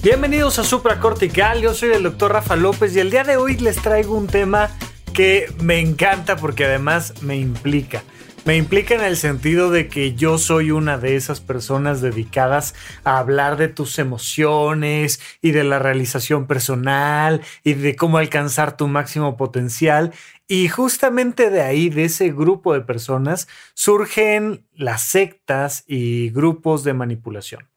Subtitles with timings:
[0.00, 3.82] Bienvenidos a Supracortical, yo soy el doctor Rafa López y el día de hoy les
[3.82, 4.70] traigo un tema
[5.12, 8.04] que me encanta porque además me implica.
[8.44, 13.18] Me implica en el sentido de que yo soy una de esas personas dedicadas a
[13.18, 19.36] hablar de tus emociones y de la realización personal y de cómo alcanzar tu máximo
[19.36, 20.12] potencial.
[20.46, 26.94] Y justamente de ahí, de ese grupo de personas, surgen las sectas y grupos de
[26.94, 27.68] manipulación.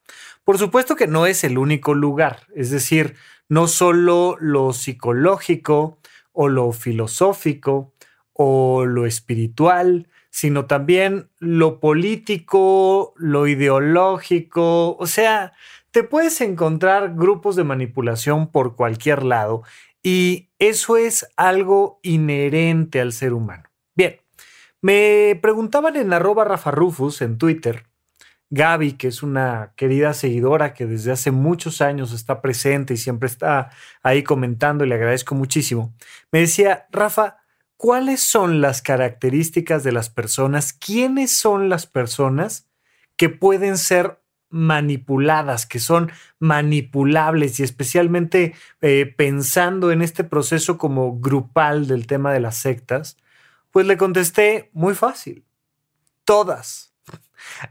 [0.43, 3.15] Por supuesto que no es el único lugar, es decir,
[3.47, 5.99] no solo lo psicológico
[6.31, 7.93] o lo filosófico
[8.33, 15.53] o lo espiritual, sino también lo político, lo ideológico, o sea,
[15.91, 19.63] te puedes encontrar grupos de manipulación por cualquier lado
[20.01, 23.69] y eso es algo inherente al ser humano.
[23.95, 24.21] Bien,
[24.81, 27.90] me preguntaban en arroba Rafa Rufus en Twitter,
[28.51, 33.27] Gaby, que es una querida seguidora que desde hace muchos años está presente y siempre
[33.27, 33.71] está
[34.03, 35.93] ahí comentando y le agradezco muchísimo,
[36.31, 37.37] me decía, Rafa,
[37.77, 42.67] cuáles son las características de las personas, quiénes son las personas
[43.15, 51.19] que pueden ser manipuladas, que son manipulables y especialmente eh, pensando en este proceso como
[51.19, 53.15] grupal del tema de las sectas,
[53.71, 55.45] pues le contesté muy fácil,
[56.25, 56.90] todas,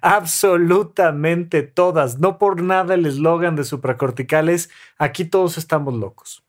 [0.01, 6.45] absolutamente todas, no por nada el eslogan de supracorticales, aquí todos estamos locos.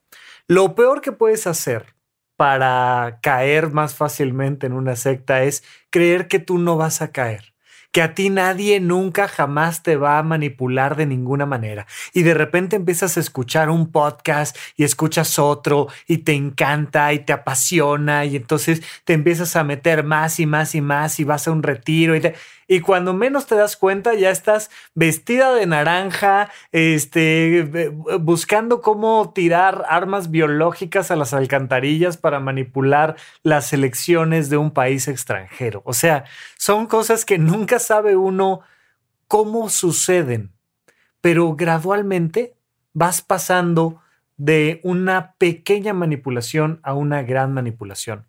[0.48, 1.94] Lo peor que puedes hacer
[2.36, 7.52] para caer más fácilmente en una secta es creer que tú no vas a caer
[7.92, 11.86] que a ti nadie nunca jamás te va a manipular de ninguna manera.
[12.14, 17.18] Y de repente empiezas a escuchar un podcast y escuchas otro y te encanta y
[17.20, 21.46] te apasiona y entonces te empiezas a meter más y más y más y vas
[21.46, 22.34] a un retiro y te
[22.72, 29.84] y cuando menos te das cuenta ya estás vestida de naranja, este, buscando cómo tirar
[29.90, 35.82] armas biológicas a las alcantarillas para manipular las elecciones de un país extranjero.
[35.84, 36.24] O sea,
[36.56, 38.60] son cosas que nunca sabe uno
[39.28, 40.50] cómo suceden,
[41.20, 42.54] pero gradualmente
[42.94, 44.00] vas pasando
[44.38, 48.24] de una pequeña manipulación a una gran manipulación.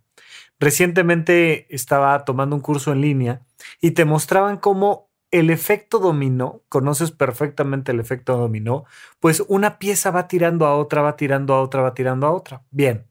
[0.59, 3.41] Recientemente estaba tomando un curso en línea
[3.81, 8.85] y te mostraban cómo el efecto dominó, conoces perfectamente el efecto dominó,
[9.19, 12.63] pues una pieza va tirando a otra, va tirando a otra, va tirando a otra.
[12.69, 13.07] Bien,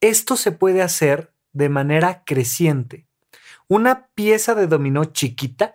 [0.00, 3.08] esto se puede hacer de manera creciente.
[3.66, 5.72] Una pieza de dominó chiquita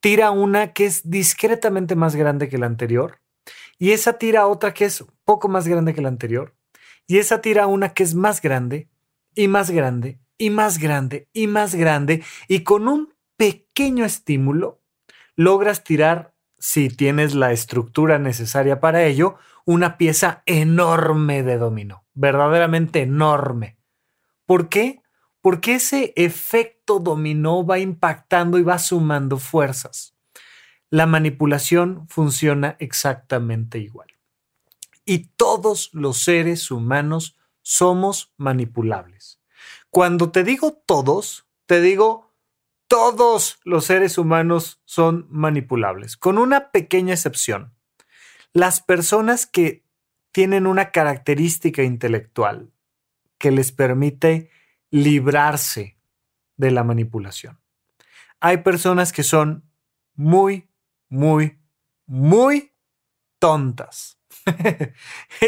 [0.00, 3.20] tira una que es discretamente más grande que la anterior
[3.78, 6.56] y esa tira otra que es poco más grande que la anterior
[7.06, 8.88] y esa tira una que es más grande
[9.34, 14.80] y más grande y más grande y más grande y con un pequeño estímulo
[15.36, 23.02] logras tirar, si tienes la estructura necesaria para ello, una pieza enorme de dominó, verdaderamente
[23.02, 23.76] enorme.
[24.46, 25.02] ¿Por qué?
[25.40, 30.14] Porque ese efecto dominó va impactando y va sumando fuerzas.
[30.90, 34.08] La manipulación funciona exactamente igual.
[35.04, 39.40] Y todos los seres humanos somos manipulables.
[39.90, 42.23] Cuando te digo todos, te digo
[42.94, 47.74] todos los seres humanos son manipulables, con una pequeña excepción.
[48.52, 49.84] Las personas que
[50.30, 52.70] tienen una característica intelectual
[53.36, 54.48] que les permite
[54.92, 55.98] librarse
[56.56, 57.58] de la manipulación.
[58.38, 59.68] Hay personas que son
[60.14, 60.68] muy,
[61.08, 61.58] muy,
[62.06, 62.74] muy
[63.40, 64.20] tontas.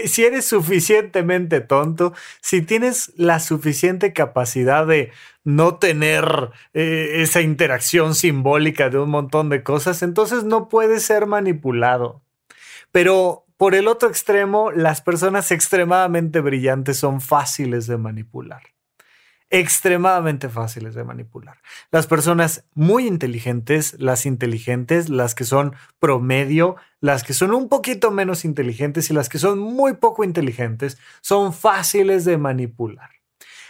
[0.07, 5.13] si eres suficientemente tonto, si tienes la suficiente capacidad de
[5.45, 11.27] no tener eh, esa interacción simbólica de un montón de cosas, entonces no puedes ser
[11.27, 12.23] manipulado.
[12.93, 18.76] Pero por el otro extremo, las personas extremadamente brillantes son fáciles de manipular
[19.51, 21.59] extremadamente fáciles de manipular.
[21.91, 28.11] Las personas muy inteligentes, las inteligentes, las que son promedio, las que son un poquito
[28.11, 33.16] menos inteligentes y las que son muy poco inteligentes, son fáciles de manipular.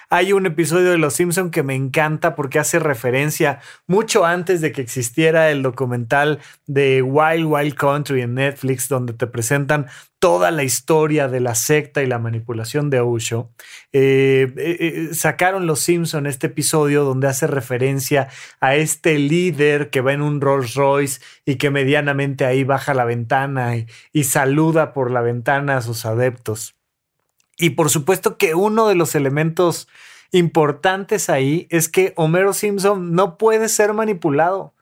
[0.08, 3.58] Hay un episodio de Los Simpson que me encanta porque hace referencia
[3.88, 9.26] mucho antes de que existiera el documental de Wild Wild Country en Netflix, donde te
[9.26, 9.86] presentan
[10.20, 13.50] toda la historia de la secta y la manipulación de Osho.
[13.92, 18.28] Eh, eh, eh, sacaron Los Simpson este episodio donde hace referencia
[18.60, 23.04] a este líder que va en un Rolls Royce y que medianamente ahí baja la
[23.04, 23.74] ventana
[24.12, 26.76] y saluda por la ventana a sus adeptos.
[27.58, 29.88] Y por supuesto que uno de los elementos
[30.32, 34.74] importantes ahí es que Homero Simpson no puede ser manipulado.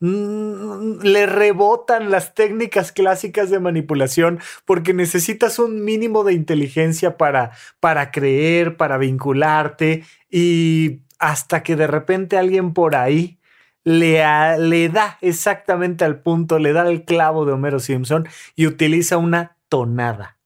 [0.00, 7.52] Mm, le rebotan las técnicas clásicas de manipulación porque necesitas un mínimo de inteligencia para,
[7.78, 13.38] para creer, para vincularte y hasta que de repente alguien por ahí
[13.84, 14.24] le,
[14.58, 18.26] le da exactamente al punto, le da el clavo de Homero Simpson
[18.56, 20.38] y utiliza una tonada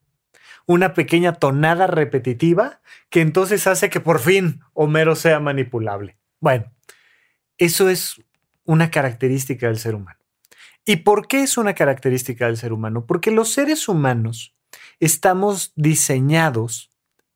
[0.66, 6.16] una pequeña tonada repetitiva que entonces hace que por fin Homero sea manipulable.
[6.40, 6.72] Bueno,
[7.56, 8.20] eso es
[8.64, 10.18] una característica del ser humano.
[10.84, 13.06] ¿Y por qué es una característica del ser humano?
[13.06, 14.54] Porque los seres humanos
[15.00, 16.90] estamos diseñados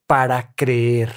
[0.07, 1.13] para creer.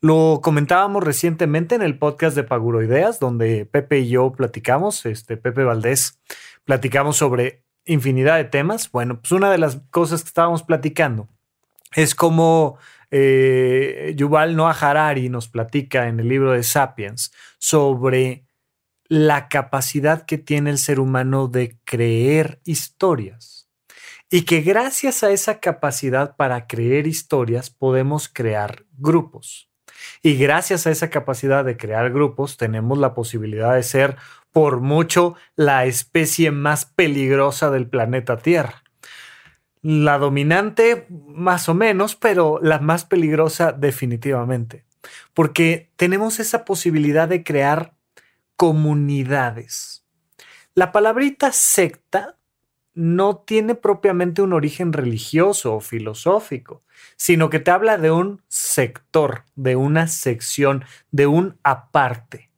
[0.00, 5.62] Lo comentábamos recientemente en el podcast de Paguroideas, donde Pepe y yo platicamos, este Pepe
[5.62, 6.18] Valdés,
[6.64, 8.90] platicamos sobre infinidad de temas.
[8.90, 11.28] Bueno, pues una de las cosas que estábamos platicando
[11.94, 12.78] es como
[13.10, 18.46] eh, Yuval Noah Harari nos platica en el libro de Sapiens sobre
[19.06, 23.68] la capacidad que tiene el ser humano de creer historias.
[24.30, 29.68] Y que gracias a esa capacidad para creer historias podemos crear grupos.
[30.22, 34.16] Y gracias a esa capacidad de crear grupos tenemos la posibilidad de ser
[34.52, 38.84] por mucho la especie más peligrosa del planeta Tierra.
[39.80, 44.84] La dominante, más o menos, pero la más peligrosa definitivamente.
[45.34, 47.94] Porque tenemos esa posibilidad de crear
[48.56, 50.04] comunidades.
[50.74, 52.36] La palabrita secta
[52.94, 56.84] no tiene propiamente un origen religioso o filosófico,
[57.16, 62.51] sino que te habla de un sector, de una sección, de un aparte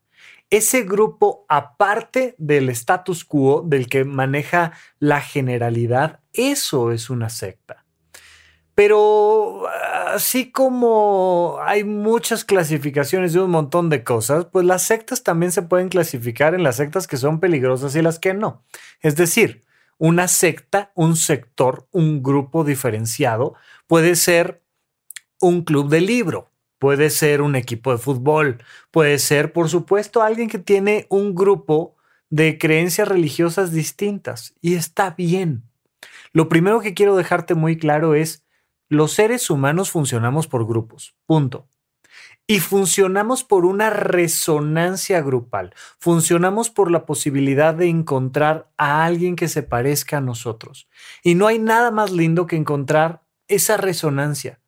[0.50, 7.85] ese grupo aparte del status quo del que maneja la generalidad, eso es una secta.
[8.75, 15.52] Pero así como hay muchas clasificaciones de un montón de cosas, pues las sectas también
[15.52, 18.64] se pueden clasificar en las sectas que son peligrosas y las que no.
[19.00, 19.64] Es decir,
[19.99, 23.55] una secta, un sector, un grupo diferenciado
[23.87, 24.62] puede ser
[25.41, 30.49] un club de libro, puede ser un equipo de fútbol, puede ser, por supuesto, alguien
[30.49, 31.97] que tiene un grupo
[32.31, 35.62] de creencias religiosas distintas y está bien.
[36.32, 38.44] Lo primero que quiero dejarte muy claro es,
[38.88, 41.69] los seres humanos funcionamos por grupos, punto.
[42.47, 49.49] Y funcionamos por una resonancia grupal, funcionamos por la posibilidad de encontrar a alguien que
[49.49, 50.88] se parezca a nosotros.
[51.23, 54.61] Y no hay nada más lindo que encontrar esa resonancia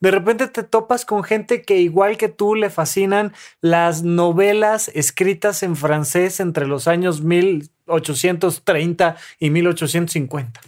[0.00, 5.62] de repente te topas con gente que igual que tú le fascinan las novelas escritas
[5.62, 10.60] en francés entre los años 1830 y 1850.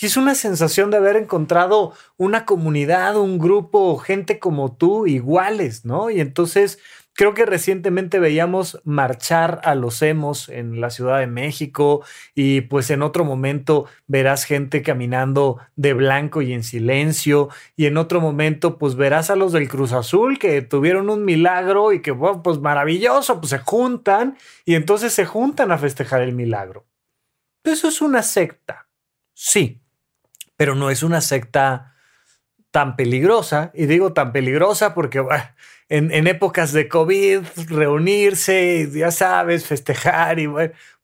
[0.00, 5.84] Y es una sensación de haber encontrado una comunidad, un grupo, gente como tú, iguales,
[5.84, 6.08] ¿no?
[6.08, 6.78] Y entonces
[7.18, 12.90] Creo que recientemente veíamos marchar a los emos en la Ciudad de México y pues
[12.90, 18.78] en otro momento verás gente caminando de blanco y en silencio y en otro momento
[18.78, 23.40] pues verás a los del Cruz Azul que tuvieron un milagro y que pues maravilloso,
[23.40, 26.86] pues se juntan y entonces se juntan a festejar el milagro.
[27.64, 28.86] Eso es una secta,
[29.34, 29.82] sí,
[30.56, 31.96] pero no es una secta
[32.70, 35.24] tan peligrosa y digo tan peligrosa porque
[35.88, 40.48] en, épocas de COVID, reunirse, ya sabes, festejar y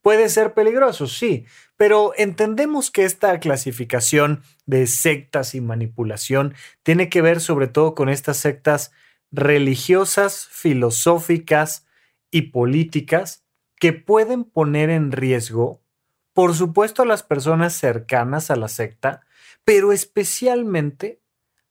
[0.01, 1.45] puede ser peligroso, sí,
[1.75, 6.53] pero entendemos que esta clasificación de sectas y manipulación
[6.83, 8.91] tiene que ver sobre todo con estas sectas
[9.31, 11.87] religiosas, filosóficas
[12.31, 13.43] y políticas
[13.77, 15.81] que pueden poner en riesgo,
[16.33, 19.21] por supuesto, a las personas cercanas a la secta,
[19.63, 21.21] pero especialmente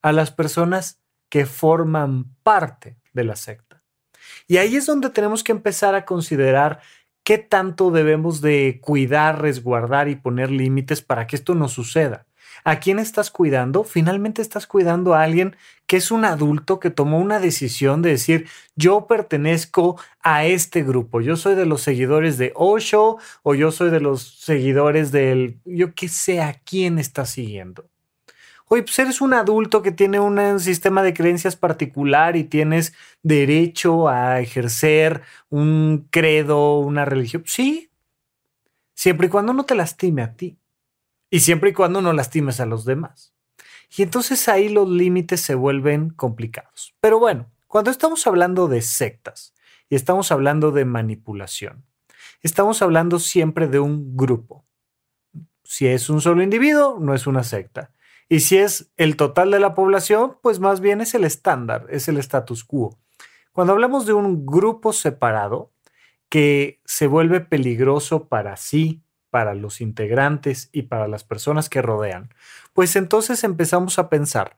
[0.05, 3.83] a las personas que forman parte de la secta.
[4.47, 6.81] Y ahí es donde tenemos que empezar a considerar
[7.25, 12.27] qué tanto debemos de cuidar, resguardar y poner límites para que esto no suceda.
[12.65, 13.83] ¿A quién estás cuidando?
[13.83, 15.57] Finalmente estás cuidando a alguien
[15.87, 18.47] que es un adulto que tomó una decisión de decir,
[18.77, 23.89] yo pertenezco a este grupo, yo soy de los seguidores de Osho o yo soy
[23.89, 27.89] de los seguidores del, yo qué sé a quién estás siguiendo.
[28.67, 34.09] Oye, pues eres un adulto que tiene un sistema de creencias particular y tienes derecho
[34.09, 37.43] a ejercer un credo, una religión.
[37.47, 37.91] Sí,
[38.95, 40.59] siempre y cuando no te lastime a ti
[41.31, 43.35] y siempre y cuando no lastimes a los demás.
[43.97, 46.95] Y entonces ahí los límites se vuelven complicados.
[47.01, 49.55] Pero bueno, cuando estamos hablando de sectas
[49.91, 51.85] y estamos hablando de manipulación,
[52.41, 54.65] estamos hablando siempre de un grupo.
[55.65, 57.91] Si es un solo individuo, no es una secta.
[58.35, 62.09] Y si es el total de la población, pues más bien es el estándar, es
[62.09, 62.99] el status quo.
[63.53, 65.71] Cuando hablamos de un grupo separado
[66.29, 72.35] que se vuelve peligroso para sí, para los integrantes y para las personas que rodean,
[72.73, 74.57] pues entonces empezamos a pensar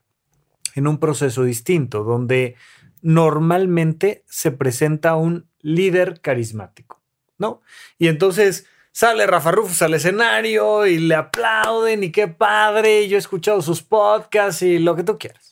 [0.73, 2.55] en un proceso distinto, donde
[3.03, 6.99] normalmente se presenta un líder carismático,
[7.37, 7.61] ¿no?
[7.99, 8.65] Y entonces
[8.97, 13.83] sale Rafa Rufus al escenario y le aplauden y qué padre, yo he escuchado sus
[13.83, 15.51] podcasts y lo que tú quieras.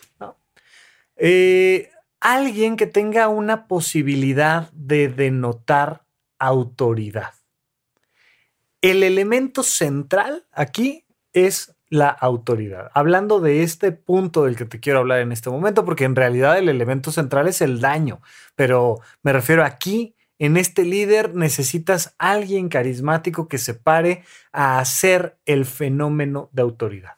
[1.16, 6.06] Eh, alguien que tenga una posibilidad de denotar
[6.40, 7.34] autoridad.
[8.82, 12.90] El elemento central aquí es la autoridad.
[12.96, 16.58] Hablando de este punto del que te quiero hablar en este momento, porque en realidad
[16.58, 18.22] el elemento central es el daño,
[18.56, 25.38] pero me refiero aquí en este líder necesitas alguien carismático que se pare a hacer
[25.46, 27.18] el fenómeno de autoridad.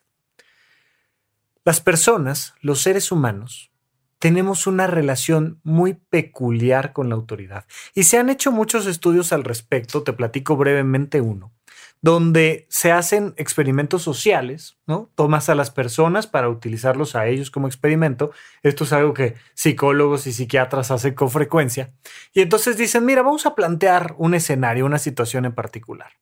[1.63, 3.71] Las personas, los seres humanos,
[4.19, 9.43] tenemos una relación muy peculiar con la autoridad y se han hecho muchos estudios al
[9.43, 11.56] respecto, te platico brevemente uno
[12.01, 15.09] donde se hacen experimentos sociales, ¿no?
[15.15, 18.31] Tomas a las personas para utilizarlos a ellos como experimento.
[18.63, 21.93] Esto es algo que psicólogos y psiquiatras hacen con frecuencia.
[22.33, 26.13] Y entonces dicen, mira, vamos a plantear un escenario, una situación en particular.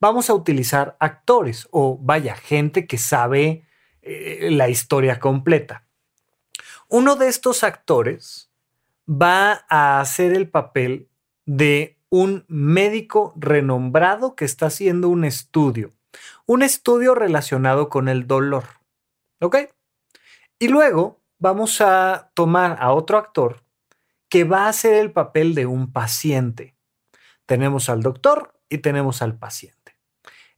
[0.00, 3.64] Vamos a utilizar actores o vaya, gente que sabe
[4.02, 5.86] eh, la historia completa.
[6.88, 8.50] Uno de estos actores
[9.08, 11.08] va a hacer el papel
[11.44, 15.92] de un médico renombrado que está haciendo un estudio,
[16.46, 18.64] un estudio relacionado con el dolor.
[19.40, 19.56] ¿Ok?
[20.58, 23.62] Y luego vamos a tomar a otro actor
[24.28, 26.74] que va a hacer el papel de un paciente.
[27.44, 29.76] Tenemos al doctor y tenemos al paciente.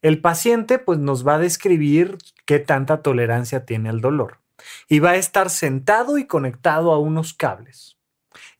[0.00, 4.40] El paciente pues nos va a describir qué tanta tolerancia tiene al dolor
[4.88, 7.98] y va a estar sentado y conectado a unos cables.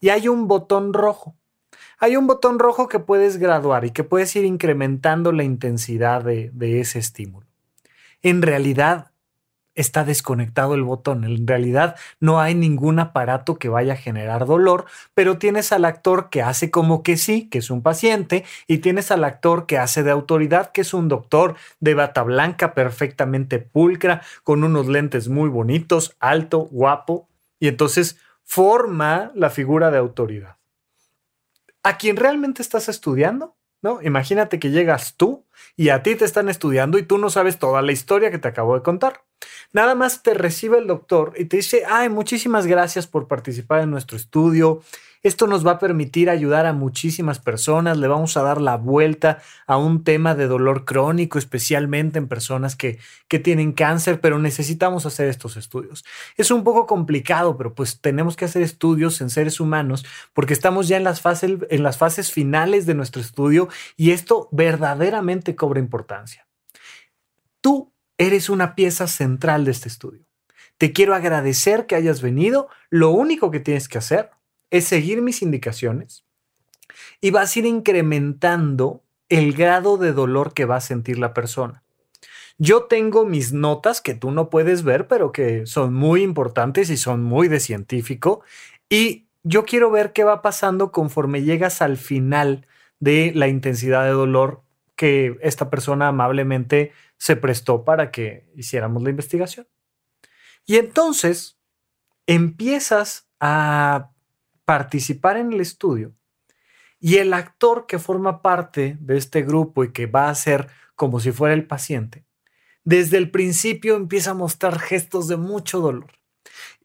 [0.01, 1.38] Y hay un botón rojo
[1.99, 6.81] hay un botón rojo que puedes graduar y que puedes ir incrementando la intensidad de,
[6.81, 7.47] ese estímulo.
[8.23, 9.11] En realidad
[9.75, 11.25] está desconectado el botón.
[11.25, 16.31] En realidad no hay ningún aparato que vaya a generar dolor, pero tienes al actor
[16.31, 20.03] que hace como que sí, que es un paciente, y tienes al actor que hace
[20.03, 25.49] de autoridad, que es un doctor de bata blanca perfectamente pulcra, con unos lentes muy
[25.49, 27.29] bonitos, alto, guapo,
[27.61, 30.58] y entonces forma la figura de autoridad
[31.89, 34.03] a quien realmente estás estudiando, ¿no?
[34.03, 37.81] Imagínate que llegas tú y a ti te están estudiando y tú no sabes toda
[37.81, 39.25] la historia que te acabo de contar.
[39.73, 43.91] Nada más te recibe el doctor y te dice, ay, muchísimas gracias por participar en
[43.91, 44.81] nuestro estudio.
[45.23, 47.99] Esto nos va a permitir ayudar a muchísimas personas.
[47.99, 52.77] Le vamos a dar la vuelta a un tema de dolor crónico, especialmente en personas
[52.77, 56.05] que, que tienen cáncer, pero necesitamos hacer estos estudios.
[56.37, 60.89] Es un poco complicado, pero pues tenemos que hacer estudios en seres humanos porque estamos
[60.89, 65.81] ya en las fases, en las fases finales de nuestro estudio y esto verdaderamente cobra
[65.81, 66.47] importancia.
[67.61, 70.25] Tú eres una pieza central de este estudio.
[70.77, 72.69] Te quiero agradecer que hayas venido.
[72.91, 74.31] Lo único que tienes que hacer
[74.71, 76.25] es seguir mis indicaciones
[77.21, 81.83] y vas a ir incrementando el grado de dolor que va a sentir la persona.
[82.59, 86.97] Yo tengo mis notas que tú no puedes ver, pero que son muy importantes y
[86.97, 88.43] son muy de científico.
[88.89, 92.67] Y yo quiero ver qué va pasando conforme llegas al final
[92.99, 94.63] de la intensidad de dolor
[94.99, 99.69] que esta persona amablemente se prestó para que hiciéramos la investigación.
[100.67, 101.57] Y entonces
[102.27, 104.11] empiezas a
[104.65, 106.15] participar en el estudio
[106.99, 111.21] y el actor que forma parte de este grupo y que va a ser como
[111.21, 112.27] si fuera el paciente,
[112.83, 116.19] desde el principio empieza a mostrar gestos de mucho dolor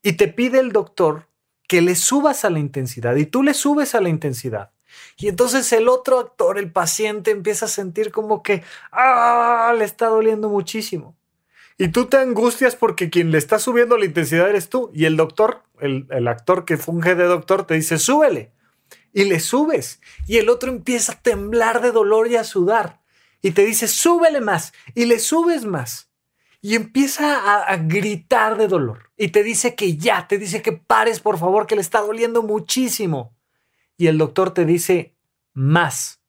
[0.03, 1.29] y te pide el doctor
[1.67, 4.72] que le subas a la intensidad y tú le subes a la intensidad.
[5.17, 10.07] Y entonces el otro actor, el paciente, empieza a sentir como que ah, le está
[10.07, 11.15] doliendo muchísimo.
[11.77, 14.91] Y tú te angustias porque quien le está subiendo la intensidad eres tú.
[14.93, 18.51] Y el doctor, el, actor que funge de doctor, te dice, súbele.
[19.11, 19.99] Y le subes.
[20.27, 23.01] Y el otro empieza a temblar de dolor y a sudar.
[23.41, 24.73] Y te dice, súbele más.
[24.95, 26.09] Y le subes más.
[26.61, 31.19] y empieza a, gritar de dolor y te dice que ya, te dice que pares
[31.19, 33.32] por favor, que le está doliendo muchísimo.
[34.03, 35.15] Y el doctor te dice
[35.53, 36.19] más.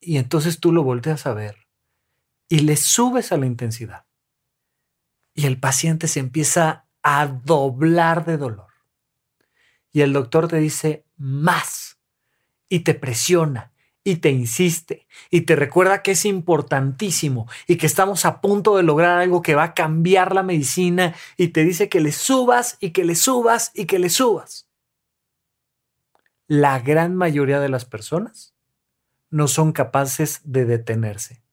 [0.00, 1.68] Y entonces tú lo volteas a ver
[2.48, 4.06] y le subes a la intensidad.
[5.34, 8.72] Y el paciente se empieza a doblar de dolor.
[9.92, 12.00] Y el doctor te dice más
[12.68, 18.24] y te presiona y te insiste y te recuerda que es importantísimo y que estamos
[18.24, 22.00] a punto de lograr algo que va a cambiar la medicina y te dice que
[22.00, 24.69] le subas y que le subas y que le subas.
[26.50, 28.56] La gran mayoría de las personas
[29.30, 31.44] no son capaces de detenerse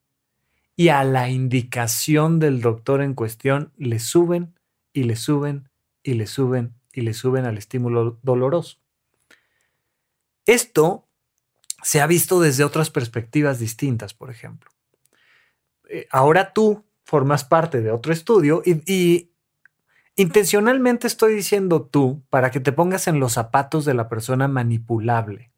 [0.76, 4.56] y a la indicación del doctor en cuestión le suben
[4.94, 5.70] y le suben
[6.02, 8.80] y le suben y le suben al estímulo doloroso.
[10.48, 11.08] Esto
[11.84, 14.72] se ha visto desde otras perspectivas distintas, por ejemplo.
[15.90, 19.30] Eh, ahora tú formas parte de otro estudio y,
[20.18, 25.52] intencionalmente estoy diciendo tú para que te pongas en los zapatos de la persona manipulable,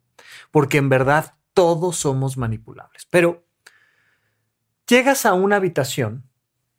[0.50, 3.06] porque en verdad todos somos manipulables.
[3.10, 3.44] Pero
[4.86, 6.28] llegas a una habitación,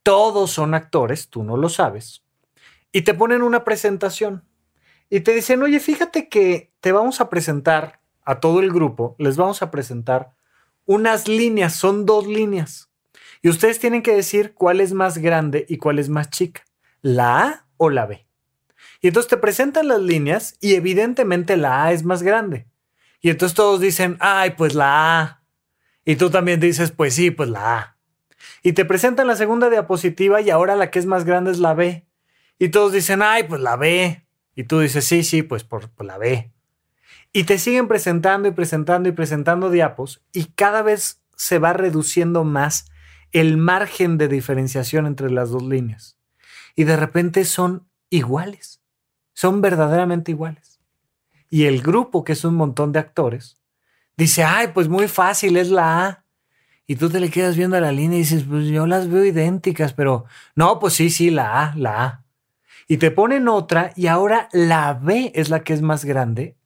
[0.03, 2.23] todos son actores, tú no lo sabes,
[2.91, 4.45] y te ponen una presentación
[5.09, 9.38] y te dicen, oye, fíjate que te vamos a presentar a todo el grupo, les
[9.38, 10.33] vamos a presentar
[10.85, 12.89] unas líneas, son dos líneas.
[13.41, 16.63] Y ustedes tienen que decir cuál es más grande y cuál es más chica,
[17.01, 18.27] la A o la B.
[19.01, 22.67] Y entonces te presentan las líneas y evidentemente la A es más grande.
[23.21, 25.43] Y entonces todos dicen, ay, pues la A.
[26.05, 27.97] Y tú también dices, pues sí, pues la A.
[28.61, 31.73] Y te presentan la segunda diapositiva y ahora la que es más grande es la
[31.73, 32.05] B.
[32.59, 34.27] Y todos dicen, ay, pues la B.
[34.55, 36.51] Y tú dices, sí, sí, pues por, la B.
[37.33, 42.43] Y te siguen presentando y presentando y presentando diapos y cada vez se va reduciendo
[42.43, 42.91] más
[43.31, 46.20] el margen de diferenciación entre las dos líneas.
[46.81, 48.81] Y de repente son iguales,
[49.33, 50.81] son verdaderamente iguales.
[51.47, 53.61] Y el grupo, que es un montón de actores,
[54.17, 56.25] dice, ay, pues muy fácil, es la A.
[56.88, 59.24] Y tú te le quedas viendo a la línea y dices, pues yo las veo
[59.24, 62.25] idénticas, pero no, pues sí, sí, la A, la A.
[62.87, 66.57] Y te ponen otra y ahora la B es la que es más grande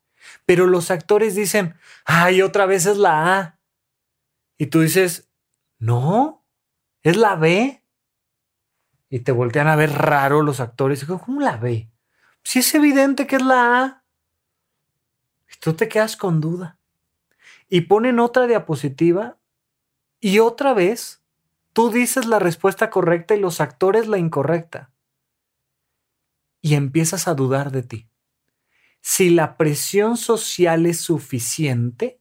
[0.46, 1.76] pero los actores dicen,
[2.06, 3.60] ay, otra vez es la A.
[4.58, 5.30] Y tú dices,
[5.80, 6.46] no,
[7.04, 7.84] es la B.
[9.10, 11.04] Y te voltean a ver raro los actores.
[11.04, 11.92] Y ¿cómo la B?
[12.44, 14.04] Si es evidente que es la A.
[15.52, 16.80] Y tú te quedas con duda.
[17.70, 19.38] Y ponen otra diapositiva
[20.20, 21.24] y otra vez
[21.74, 24.92] tú dices la respuesta correcta y los actores la incorrecta.
[26.62, 28.10] Y empiezas a dudar de ti
[29.08, 32.20] si la presión social es suficiente,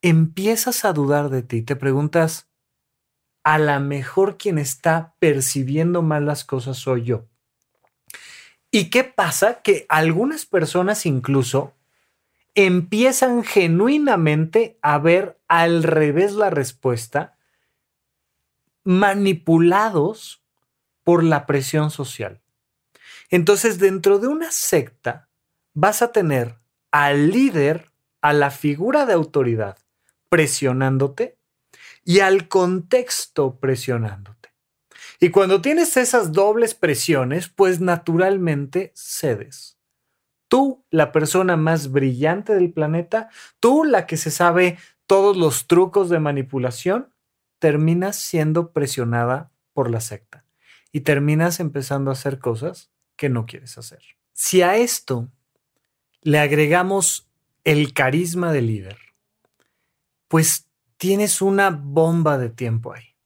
[0.00, 1.60] empiezas a dudar de ti.
[1.60, 2.47] Te preguntas,
[3.48, 7.24] a lo mejor quien está percibiendo mal las cosas soy yo.
[8.70, 9.62] ¿Y qué pasa?
[9.62, 11.72] Que algunas personas incluso
[12.54, 17.38] empiezan genuinamente a ver al revés la respuesta,
[18.84, 20.42] manipulados
[21.02, 22.42] por la presión social.
[23.30, 25.30] Entonces, dentro de una secta,
[25.72, 26.58] vas a tener
[26.90, 29.78] al líder, a la figura de autoridad
[30.28, 31.37] presionándote
[32.04, 34.38] y al contexto presionándote.
[35.20, 39.78] Y cuando tienes esas dobles presiones, pues naturalmente cedes.
[40.48, 43.28] Tú, la persona más brillante del planeta,
[43.60, 47.12] tú, la que se sabe todos los trucos de manipulación,
[47.58, 50.44] terminas siendo presionada por la secta
[50.92, 54.00] y terminas empezando a hacer cosas que no quieres hacer.
[54.32, 55.28] Si a esto
[56.22, 57.28] le agregamos
[57.64, 58.98] el carisma del líder,
[60.28, 60.67] pues
[60.98, 63.16] tienes una bomba de tiempo ahí.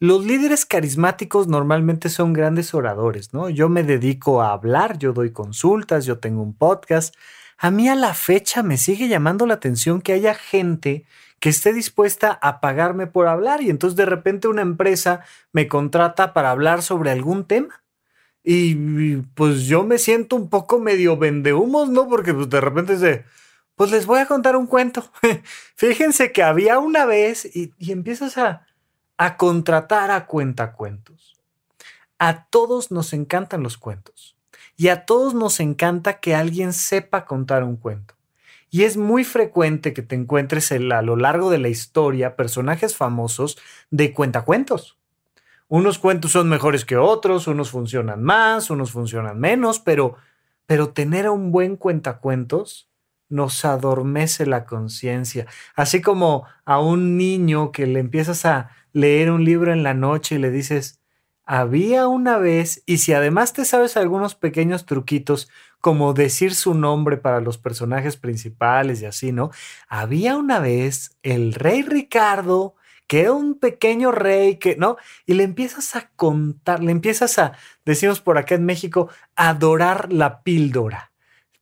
[0.00, 3.48] Los líderes carismáticos normalmente son grandes oradores, ¿no?
[3.48, 7.14] Yo me dedico a hablar, yo doy consultas, yo tengo un podcast.
[7.58, 11.06] A mí a la fecha me sigue llamando la atención que haya gente
[11.40, 15.20] que esté dispuesta a pagarme por hablar y entonces de repente una empresa
[15.52, 17.82] me contrata para hablar sobre algún tema.
[18.42, 22.08] Y pues yo me siento un poco medio vendehumos, ¿no?
[22.08, 23.24] Porque pues de repente dice,
[23.76, 25.10] pues les voy a contar un cuento.
[25.74, 28.66] Fíjense que había una vez y, empiezas a,
[29.16, 31.40] a contratar a cuentacuentos.
[32.18, 34.36] A todos nos encantan los cuentos
[34.76, 38.14] y a todos nos encanta que alguien sepa contar un cuento.
[38.70, 43.56] Y es muy frecuente que te encuentres a lo largo de la historia personajes famosos
[43.90, 44.98] de cuentacuentos.
[45.68, 50.16] Unos cuentos son mejores que otros, unos funcionan más, unos funcionan menos, pero,
[50.66, 52.88] pero tener a un buen cuentacuentos
[53.34, 55.46] nos adormece la conciencia.
[55.74, 60.36] Así como a un niño que le empiezas a leer un libro en la noche
[60.36, 61.00] y le dices,
[61.44, 67.16] había una vez, y si además te sabes algunos pequeños truquitos, como decir su nombre
[67.16, 69.50] para los personajes principales y así, ¿no?
[69.88, 72.76] Había una vez el rey Ricardo,
[73.08, 74.96] que era un pequeño rey, que, ¿no?
[75.26, 77.52] Y le empiezas a contar, le empiezas a,
[77.84, 81.13] decimos por acá en México, adorar la píldora.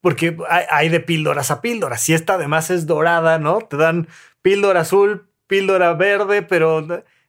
[0.02, 2.02] Porque hay, de píldoras a píldoras.
[2.02, 3.60] Si esta además es dorada, ¿no?
[3.60, 4.08] Te dan
[4.42, 6.84] píldora azul, píldora verde, pero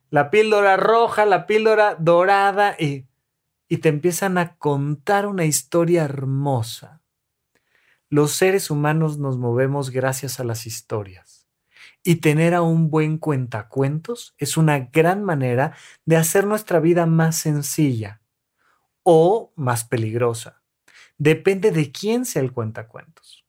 [0.10, 3.06] la píldora roja, la píldora dorada y,
[3.70, 7.04] y te empiezan a contar una historia hermosa.
[8.10, 11.48] Los seres humanos nos movemos gracias a las historias.
[12.04, 17.38] Y tener a un buen cuentacuentos es una gran manera de hacer nuestra vida más
[17.38, 18.22] sencilla
[19.04, 20.63] o más peligrosa.
[21.24, 23.46] Depende de quién sea el cuentacuentos.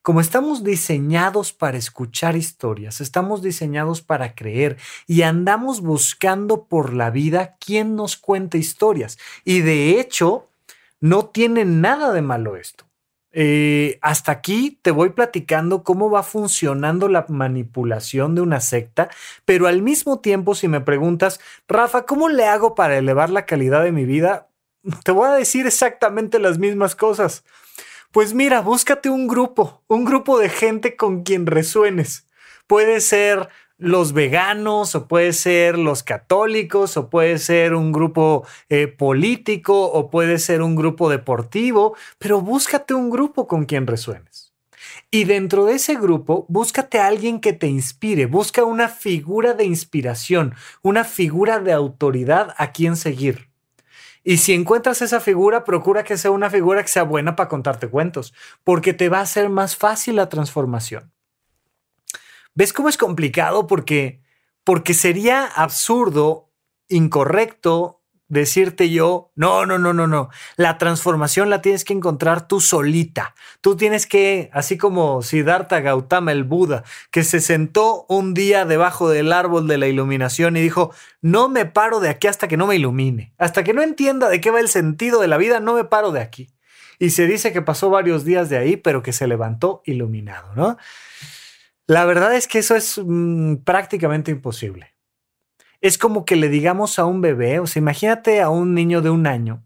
[0.00, 4.76] Como estamos diseñados para escuchar historias, estamos diseñados para creer
[5.08, 9.18] y andamos buscando por la vida quién nos cuenta historias.
[9.44, 10.50] Y de hecho,
[11.00, 12.84] no tiene nada de malo esto.
[13.32, 19.10] Eh, hasta aquí te voy platicando cómo va funcionando la manipulación de una secta,
[19.44, 23.82] pero al mismo tiempo si me preguntas, Rafa, ¿cómo le hago para elevar la calidad
[23.82, 24.46] de mi vida?
[25.04, 27.44] Te voy a decir exactamente las mismas cosas.
[28.12, 32.26] Pues mira, búscate un grupo, un grupo de gente con quien resuenes.
[32.66, 38.86] Puede ser los veganos o puede ser los católicos o puede ser un grupo eh,
[38.86, 44.54] político o puede ser un grupo deportivo, pero búscate un grupo con quien resuenes.
[45.10, 49.64] Y dentro de ese grupo, búscate a alguien que te inspire, busca una figura de
[49.64, 53.45] inspiración, una figura de autoridad a quien seguir.
[54.28, 57.88] Y si encuentras esa figura, procura que sea una figura que sea buena para contarte
[57.88, 58.34] cuentos,
[58.64, 61.12] porque te va a hacer más fácil la transformación.
[62.52, 63.68] ¿Ves cómo es complicado?
[63.68, 64.20] Porque,
[64.64, 66.50] porque sería absurdo,
[66.88, 67.95] incorrecto,
[68.28, 70.28] decirte yo, no, no, no, no, no.
[70.56, 73.34] La transformación la tienes que encontrar tú solita.
[73.60, 79.08] Tú tienes que, así como Siddhartha Gautama, el Buda, que se sentó un día debajo
[79.08, 82.66] del árbol de la iluminación y dijo, no me paro de aquí hasta que no
[82.66, 83.32] me ilumine.
[83.38, 86.12] Hasta que no entienda de qué va el sentido de la vida, no me paro
[86.12, 86.50] de aquí.
[86.98, 90.78] Y se dice que pasó varios días de ahí, pero que se levantó iluminado, ¿no?
[91.86, 94.95] La verdad es que eso es mm, prácticamente imposible
[95.80, 99.10] es como que le digamos a un bebé, o sea, imagínate a un niño de
[99.10, 99.64] un año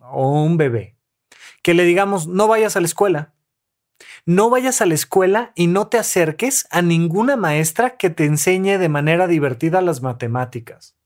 [0.00, 0.96] o un bebé,
[1.62, 3.34] que le digamos, no vayas a la escuela.
[4.26, 8.78] No vayas a la escuela y no te acerques a ninguna maestra que te enseñe
[8.78, 10.96] de manera divertida las matemáticas.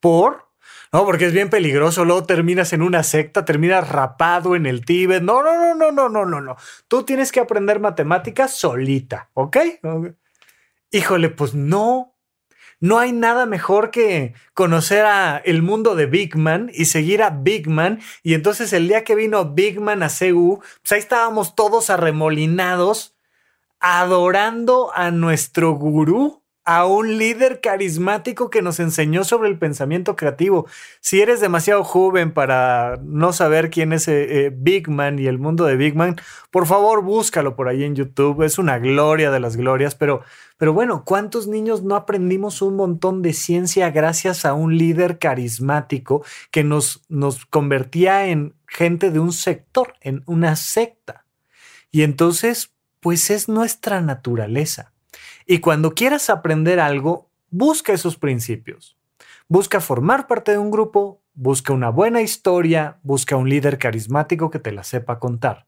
[0.00, 0.48] ¿Por?
[0.92, 2.04] No, porque es bien peligroso.
[2.04, 5.22] Luego terminas en una secta, terminas rapado en el Tíbet.
[5.22, 6.56] No, no, no, no, no, no, no, no.
[6.88, 9.56] Tú tienes que aprender matemáticas solita, ¿ok?
[10.90, 12.11] Híjole, pues no,
[12.82, 17.30] no hay nada mejor que conocer a el mundo de Big Man y seguir a
[17.30, 18.00] Big Man.
[18.24, 23.14] Y entonces el día que vino Big Man a CU, pues ahí estábamos todos arremolinados,
[23.78, 30.66] adorando a nuestro gurú a un líder carismático que nos enseñó sobre el pensamiento creativo.
[31.00, 35.38] Si eres demasiado joven para no saber quién es eh, eh, Big Man y el
[35.38, 36.16] mundo de Big Man,
[36.50, 38.42] por favor búscalo por ahí en YouTube.
[38.42, 40.22] Es una gloria de las glorias, pero,
[40.56, 46.24] pero bueno, ¿cuántos niños no aprendimos un montón de ciencia gracias a un líder carismático
[46.52, 51.26] que nos, nos convertía en gente de un sector, en una secta?
[51.90, 54.92] Y entonces, pues es nuestra naturaleza.
[55.46, 58.96] Y cuando quieras aprender algo, busca esos principios.
[59.48, 64.58] Busca formar parte de un grupo, busca una buena historia, busca un líder carismático que
[64.58, 65.66] te la sepa contar.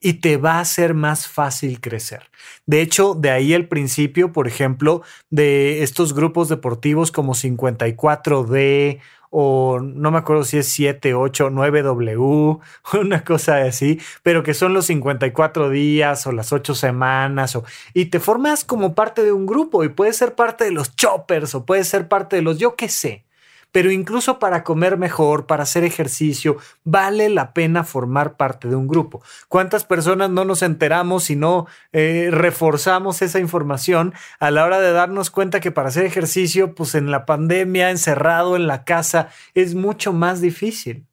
[0.00, 2.30] Y te va a ser más fácil crecer.
[2.64, 9.80] De hecho, de ahí el principio, por ejemplo, de estos grupos deportivos como 54D o
[9.80, 12.60] no me acuerdo si es 7, 8, 9W,
[13.00, 17.64] una cosa así, pero que son los 54 días o las 8 semanas, o,
[17.94, 21.54] y te formas como parte de un grupo y puedes ser parte de los choppers
[21.54, 23.27] o puedes ser parte de los yo qué sé
[23.72, 28.88] pero incluso para comer mejor, para hacer ejercicio, vale la pena formar parte de un
[28.88, 29.22] grupo.
[29.48, 34.92] ¿Cuántas personas no nos enteramos y no eh, reforzamos esa información a la hora de
[34.92, 39.74] darnos cuenta que para hacer ejercicio, pues en la pandemia, encerrado en la casa, es
[39.74, 41.06] mucho más difícil?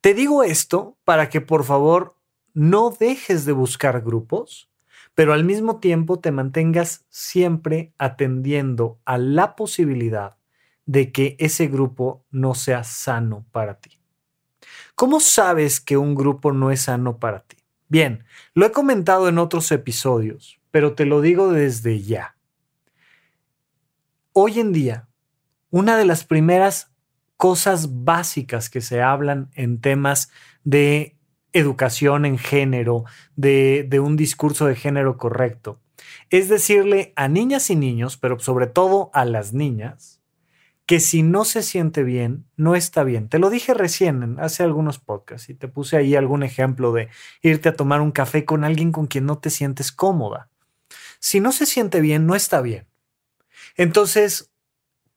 [0.00, 2.16] Te digo esto para que por favor
[2.54, 4.68] no dejes de buscar grupos,
[5.14, 10.36] pero al mismo tiempo te mantengas siempre atendiendo a la posibilidad
[10.86, 14.00] de que ese grupo no sea sano para ti.
[14.94, 17.56] ¿Cómo sabes que un grupo no es sano para ti?
[17.88, 22.36] Bien, lo he comentado en otros episodios, pero te lo digo desde ya.
[24.32, 25.08] Hoy en día,
[25.70, 26.92] una de las primeras
[27.36, 30.30] cosas básicas que se hablan en temas
[30.64, 31.16] de
[31.52, 35.80] educación en género, de, de un discurso de género correcto.
[36.30, 40.15] Es decirle a niñas y niños, pero sobre todo a las niñas,
[40.86, 43.28] que si no se siente bien, no está bien.
[43.28, 47.08] Te lo dije recién, hace algunos podcasts, y te puse ahí algún ejemplo de
[47.42, 50.48] irte a tomar un café con alguien con quien no te sientes cómoda.
[51.18, 52.86] Si no se siente bien, no está bien.
[53.76, 54.52] Entonces,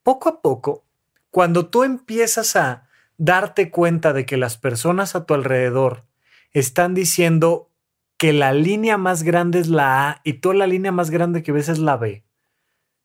[0.01, 0.85] poco a poco,
[1.29, 6.05] cuando tú empiezas a darte cuenta de que las personas a tu alrededor
[6.51, 7.69] están diciendo
[8.17, 11.51] que la línea más grande es la A y toda la línea más grande que
[11.51, 12.23] ves es la B,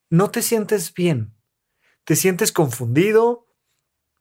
[0.08, 1.34] no te sientes bien.
[2.04, 3.46] Te sientes confundido,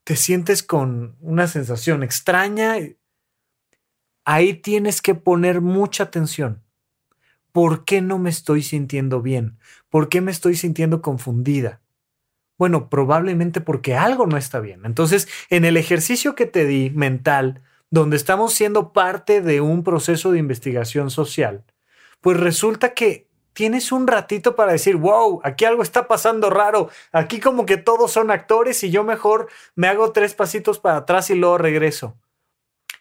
[0.04, 2.76] te sientes con una sensación extraña.
[4.24, 6.62] Ahí tienes que poner mucha atención.
[7.52, 9.58] ¿Por qué no me estoy sintiendo bien?
[9.88, 11.80] ¿Por qué me estoy sintiendo confundida?
[12.58, 14.82] Bueno, probablemente porque algo no está bien.
[14.84, 20.32] Entonces, en el ejercicio que te di mental, donde estamos siendo parte de un proceso
[20.32, 21.64] de investigación social,
[22.20, 27.40] pues resulta que tienes un ratito para decir, wow, aquí algo está pasando raro, aquí
[27.40, 31.34] como que todos son actores y yo mejor me hago tres pasitos para atrás y
[31.34, 32.18] luego regreso.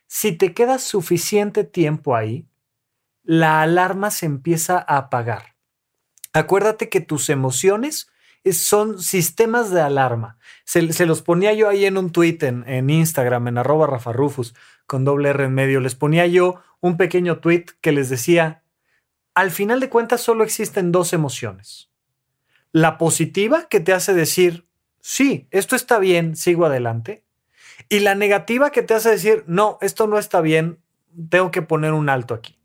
[0.08, 2.48] Si te quedas suficiente tiempo ahí,
[3.24, 5.56] la alarma se empieza a apagar.
[6.34, 8.12] Acuérdate que tus emociones
[8.52, 10.38] son sistemas de alarma.
[10.66, 14.54] Se, los ponía yo ahí en un tweet en, Instagram, en arroba Rafa Rufus,
[14.86, 15.80] con doble R en medio.
[15.80, 18.63] Les ponía yo un pequeño tweet que les decía,
[19.36, 21.90] al final de cuentas solo existen dos emociones.
[22.72, 24.68] La positiva que te hace decir,
[25.00, 27.24] sí, esto está bien, sigo adelante.
[27.90, 30.80] Y la negativa que te hace decir, no, esto no está bien,
[31.30, 32.60] tengo que poner un alto aquí.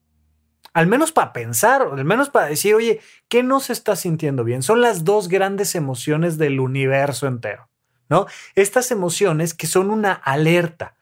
[0.73, 4.63] Al menos para pensar, al menos para decir, oye, ¿qué no se está sintiendo bien?
[4.63, 7.69] Son las dos grandes emociones del universo entero,
[8.09, 8.27] ¿no?
[8.55, 10.95] Estas emociones que son una alerta,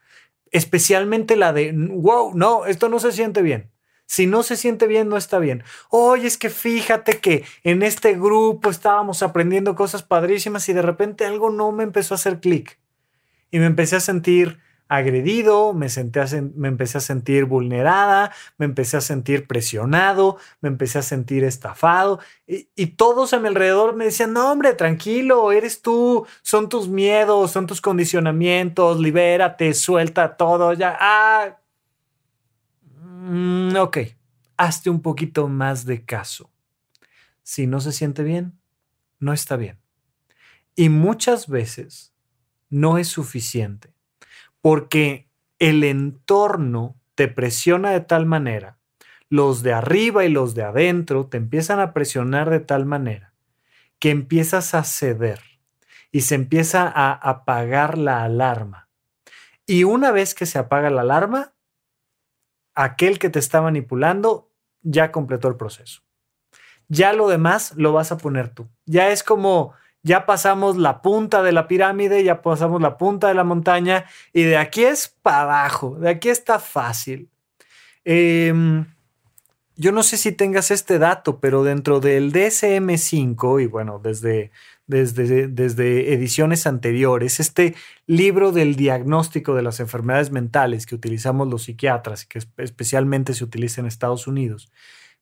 [0.50, 3.70] especialmente la de, wow, no, esto no se siente bien.
[4.06, 5.64] Si no se siente bien, no está bien.
[5.90, 11.26] Oye, es que fíjate que en este grupo estábamos aprendiendo cosas padrísimas y de repente
[11.26, 12.78] algo no me empezó a hacer clic.
[13.50, 15.88] Y me empecé a sentir agredido, me,
[16.54, 22.20] me empecé a sentir vulnerada, me empecé a sentir presionado, me empecé a sentir estafado
[22.46, 26.88] y, y, todos a mi alrededor me decían, no hombre, tranquilo, eres tú, son tus
[26.88, 31.56] miedos, son tus condicionamientos, libérate, suelta todo, ya, ah,
[33.28, 33.98] Mm, ok,
[34.56, 36.48] hazte un poquito más de caso.
[37.42, 38.56] Si no se siente bien,
[39.18, 39.80] no está bien.
[40.76, 42.14] Y muchas veces
[42.70, 43.92] no es suficiente
[44.60, 48.78] porque el entorno te presiona de tal manera,
[49.28, 53.34] los de arriba y los de adentro te empiezan a presionar de tal manera
[53.98, 55.40] que empiezas a ceder
[56.12, 58.88] y se empieza a apagar la alarma.
[59.66, 61.55] Y una vez que se apaga la alarma,
[62.76, 66.02] aquel que te está manipulando ya completó el proceso.
[66.88, 68.68] Ya lo demás lo vas a poner tú.
[68.84, 73.34] Ya es como, ya pasamos la punta de la pirámide, ya pasamos la punta de
[73.34, 77.28] la montaña y de aquí es para abajo, de aquí está fácil.
[78.04, 78.86] Em,
[79.74, 84.52] yo no sé si tengas este dato, pero dentro del DSM5 y bueno, desde
[84.86, 87.74] desde, desde ediciones anteriores, este
[88.06, 93.44] libro del diagnóstico de las enfermedades mentales que utilizamos los psiquiatras y que especialmente se
[93.44, 94.70] utiliza en Estados Unidos,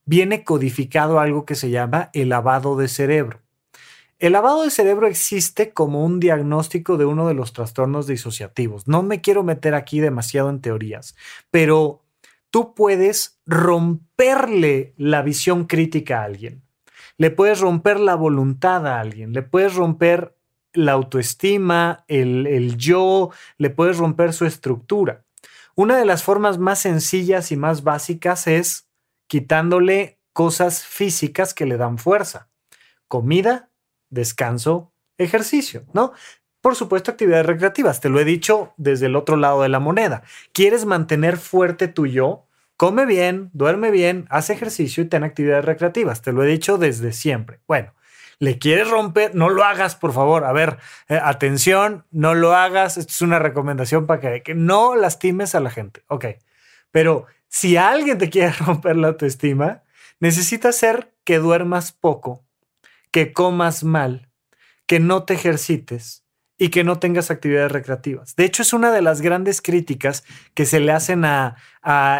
[0.04, 3.40] viene codificado algo que se llama el lavado de cerebro.
[4.18, 8.86] El lavado de cerebro existe como un diagnóstico de uno de los trastornos disociativos.
[8.86, 11.16] No me quiero meter aquí demasiado en teorías,
[11.50, 12.04] pero
[12.50, 16.63] tú puedes romperle la visión crítica a alguien
[17.18, 20.36] le puedes romper la voluntad a alguien, le puedes romper
[20.72, 25.24] la autoestima, el, el yo, le puedes romper su estructura.
[25.76, 28.88] Una de las formas más sencillas y más básicas es
[29.26, 32.48] quitándole cosas físicas que le dan fuerza.
[33.08, 33.70] Comida,
[34.10, 36.12] descanso, ejercicio, ¿no?
[36.60, 38.00] Por supuesto, actividades recreativas.
[38.00, 40.22] Te lo he dicho desde el otro lado de la moneda.
[40.52, 42.46] ¿Quieres mantener fuerte tu yo?
[42.76, 46.22] Come bien, duerme bien, hace ejercicio y ten actividades recreativas.
[46.22, 47.60] Te lo he dicho desde siempre.
[47.66, 47.94] Bueno,
[48.38, 50.44] le quieres romper, no lo hagas, por favor.
[50.44, 52.96] A ver, eh, atención, no lo hagas.
[52.96, 56.02] Esto es una recomendación para que, que no lastimes a la gente.
[56.08, 56.26] Ok,
[56.90, 59.82] pero si alguien te quiere romper la autoestima,
[60.20, 62.44] necesita hacer que duermas poco,
[63.10, 64.30] que comas mal,
[64.86, 66.23] que no te ejercites,
[66.56, 68.36] y que no tengas actividades recreativas.
[68.36, 71.56] De hecho, es una de las grandes críticas que se le hacen a,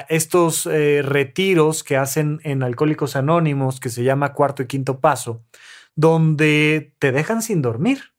[0.09, 5.43] estos eh, retiros que hacen en Alcohólicos Anónimos, que se llama cuarto y quinto paso,
[5.95, 8.13] donde te dejan sin dormir,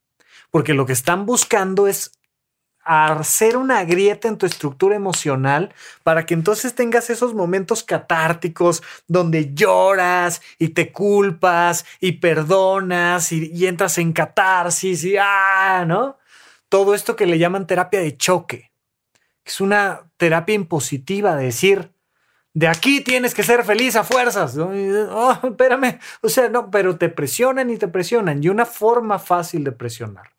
[0.49, 2.13] porque lo que están buscando es
[2.85, 9.53] hacer una grieta en tu estructura emocional para que entonces tengas esos momentos catárticos donde
[9.55, 16.17] lloras y te culpas y perdonas y, entras en catarsis y ah, ¿no?
[16.69, 18.71] Todo esto que le llaman terapia de choque.
[19.43, 21.91] Es una terapia impositiva de decir,
[22.53, 24.55] de aquí tienes que ser feliz a fuerzas.
[24.57, 25.99] Oh, espérame.
[26.21, 28.43] O sea, no, pero te presionan y te presionan.
[28.43, 30.31] Y una forma fácil de presionar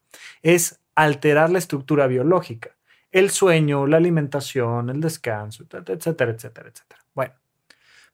[0.43, 2.77] es alterar la estructura biológica,
[3.13, 7.05] el sueño, la alimentación, el descanso, etcétera, etcétera, etcétera.
[7.15, 7.35] Bueno,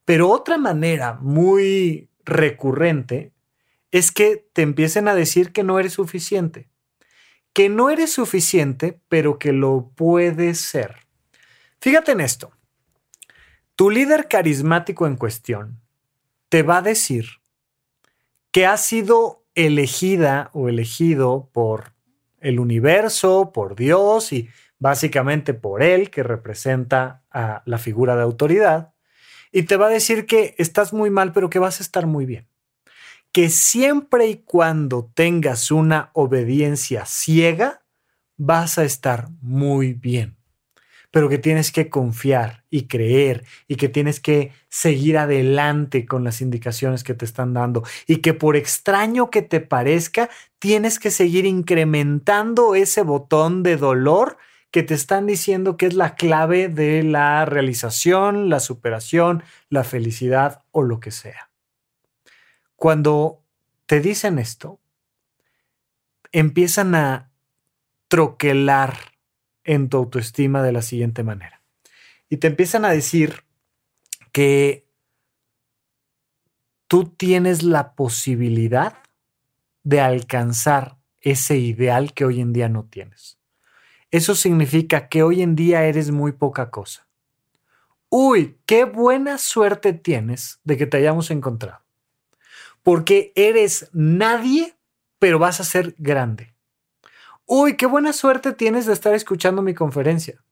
[0.05, 3.33] pero otra manera muy recurrente
[3.91, 6.69] es que te empiecen a decir que no eres suficiente,
[7.53, 11.07] que no eres suficiente, pero que lo puedes ser.
[11.81, 12.53] Fíjate en esto.
[13.77, 15.81] Tu líder carismático en cuestión
[16.49, 17.27] te va a decir
[18.51, 21.92] que ha sido elegida o elegido por
[22.43, 28.93] el universo, por Dios y básicamente por Él, que representa a la figura de autoridad,
[29.53, 32.27] y te va a decir que estás muy mal, pero que vas a estar muy
[32.27, 32.49] bien.
[33.33, 37.83] Que siempre y cuando tengas una obediencia ciega,
[38.37, 40.42] vas a estar muy bien
[41.13, 46.41] pero que tienes que confiar y creer y que tienes que seguir adelante con las
[46.41, 51.45] indicaciones que te están dando y que por extraño que te parezca, tienes que seguir
[51.45, 54.39] incrementando ese botón de dolor
[54.71, 60.63] que te están diciendo que es la clave de la realización, la superación, la felicidad
[60.71, 61.51] o lo que sea.
[62.75, 63.43] Cuando
[63.85, 64.81] te dicen esto,
[66.33, 67.31] empiezan a
[68.09, 69.12] troquelar
[69.65, 71.63] en tu autoestima de la siguiente manera.
[72.29, 73.45] Y te empiezan a decir
[74.33, 74.87] que
[76.89, 78.99] tú tienes la posibilidad
[79.83, 83.39] de alcanzar ese ideal que hoy en día no tienes.
[84.11, 87.07] Eso significa que hoy en día eres muy poca cosa.
[88.09, 91.83] Uy, qué buena suerte tienes de que te hayamos encontrado.
[92.83, 94.77] Porque eres nadie,
[95.19, 96.53] pero vas a ser grande
[97.55, 100.43] uy, qué buena suerte tienes de estar escuchando mi conferencia,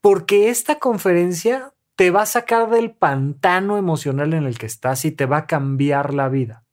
[0.00, 5.12] porque esta conferencia te va a sacar del pantano emocional en el que estás y
[5.12, 6.64] te va a cambiar la vida.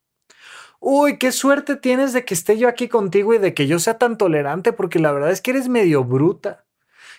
[0.79, 3.99] Uy, qué suerte tienes de que esté yo aquí contigo y de que yo sea
[3.99, 6.65] tan tolerante, porque la verdad es que eres medio bruta.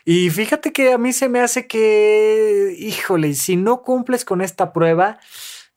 [0.04, 4.72] Y fíjate que a mí se me hace que, híjole, si no cumples con esta
[4.72, 5.20] prueba,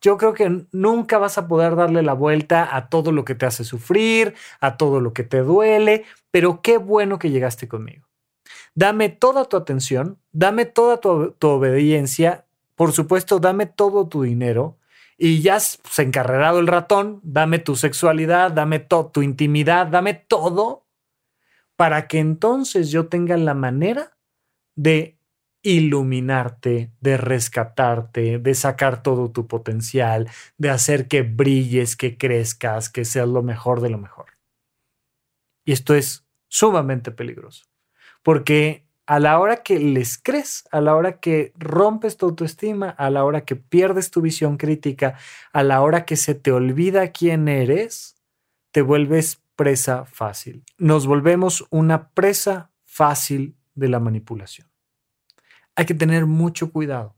[0.06, 3.48] yo creo que nunca vas a poder darle la vuelta a todo lo que te
[3.48, 8.06] hace sufrir, a todo lo que te duele, pero qué bueno que llegaste conmigo.
[8.76, 14.78] Dame toda tu atención, dame toda tu, obediencia, por supuesto, dame todo tu dinero
[15.18, 20.86] y ya se pues, encarrerado el ratón, dame tu sexualidad, dame tu intimidad, dame todo
[21.76, 24.16] para que entonces yo tenga la manera
[24.76, 25.15] de
[25.66, 33.04] iluminarte, de rescatarte, de sacar todo tu potencial, de hacer que brilles, que crezcas, que
[33.04, 34.28] seas lo mejor de lo mejor.
[35.66, 37.66] Y esto es sumamente peligroso,
[38.22, 43.10] porque a la hora que les crees, a la hora que rompes tu autoestima, a
[43.10, 45.18] la hora que pierdes tu visión crítica,
[45.52, 48.22] a la hora que se te olvida quién eres,
[48.72, 50.64] te vuelves presa fácil.
[50.78, 54.75] Nos volvemos una presa fácil de la manipulación
[55.76, 57.16] hay que tener mucho cuidado.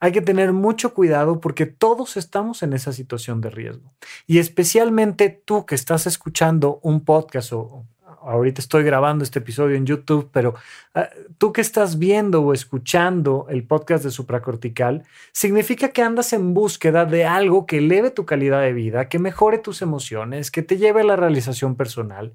[0.00, 3.92] Hay que tener mucho cuidado porque todos estamos en esa situación de riesgo.
[4.26, 7.86] Y especialmente tú que estás escuchando un podcast o
[8.24, 10.54] ahorita estoy grabando este episodio en YouTube, pero
[10.94, 16.54] ah, tú que estás viendo o escuchando el podcast de supracortical, significa que andas en
[16.54, 20.76] búsqueda de algo que eleve tu calidad de vida, que mejore tus emociones, que te
[20.76, 22.34] lleve a la realización personal.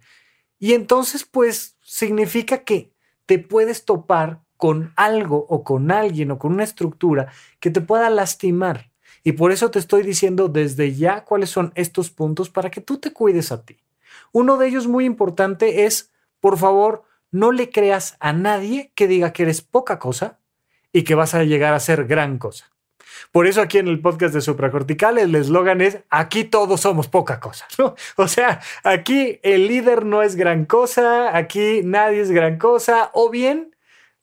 [0.59, 2.91] Y entonces, pues, significa que
[3.25, 8.09] te puedes topar con algo o con alguien o con una estructura que te pueda
[8.09, 8.91] lastimar.
[9.23, 12.97] Y por eso te estoy diciendo desde ya cuáles son estos puntos para que tú
[12.97, 13.77] te cuides a ti.
[14.33, 19.31] Uno de ellos muy importante es, por favor, no le creas a nadie que diga
[19.31, 20.39] que eres poca cosa
[20.91, 22.69] y que vas a llegar a ser gran cosa.
[23.31, 27.39] Por eso aquí en el podcast de Supracortical el eslogan es, aquí todos somos poca
[27.39, 27.65] cosa.
[28.17, 33.29] O sea, aquí el líder no es gran cosa, aquí nadie es gran cosa, o
[33.29, 33.73] bien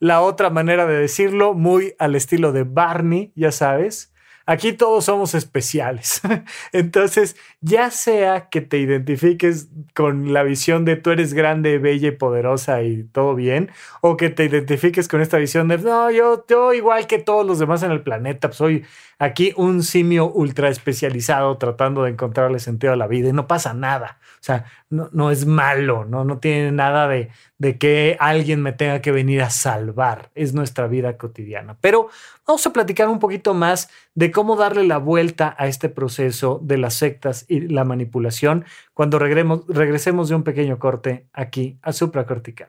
[0.06, 4.12] la otra manera de decirlo, muy al estilo de Barney, ya sabes.
[4.48, 6.20] Aquí todos somos especiales.
[6.72, 12.12] Entonces, ya sea que te identifiques con la visión de tú eres grande, bella y
[12.12, 17.08] poderosa y todo bien, o que te identifiques con esta visión de no, yo, igual
[17.08, 18.84] que todos los demás en el planeta, soy
[19.18, 23.74] aquí un simio ultra especializado tratando de encontrarle sentido a la vida y no pasa
[23.74, 24.20] nada.
[24.34, 28.72] O sea, no, no es malo, no, no tiene nada de, de que alguien me
[28.72, 30.30] tenga que venir a salvar.
[30.34, 31.76] Es nuestra vida cotidiana.
[31.80, 32.08] Pero
[32.46, 36.78] vamos a platicar un poquito más de cómo darle la vuelta a este proceso de
[36.78, 38.64] las sectas y la manipulación
[38.94, 42.68] cuando regresemos de un pequeño corte aquí a supracortical.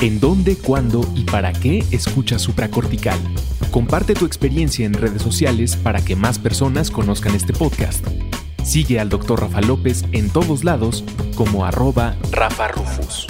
[0.00, 3.18] ¿En dónde, cuándo y para qué escuchas supracortical?
[3.70, 8.06] Comparte tu experiencia en redes sociales para que más personas conozcan este podcast.
[8.64, 9.40] Sigue al Dr.
[9.40, 11.04] Rafa López en todos lados
[11.36, 13.26] como arroba Rafa Rufus.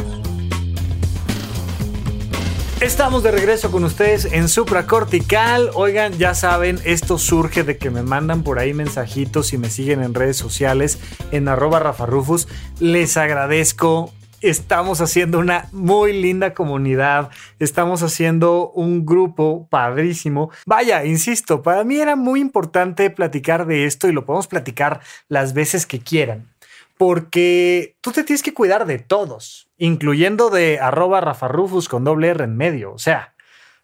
[2.81, 5.71] Estamos de regreso con ustedes en Supracortical.
[5.75, 10.01] Oigan, ya saben, esto surge de que me mandan por ahí mensajitos y me siguen
[10.01, 11.01] en redes sociales
[11.33, 12.47] en arroba Rafa Rufus.
[12.79, 20.51] Les agradezco estamos haciendo una muy linda comunidad, estamos haciendo un grupo padrísimo.
[20.67, 25.55] Vaya, insisto, para mí era muy importante platicar de esto y lo podemos platicar las
[25.55, 26.49] veces que quieran,
[26.97, 32.45] porque tú te tienes que cuidar de todos, incluyendo de arroba rafarrufus con doble R
[32.45, 33.35] en medio, o sea.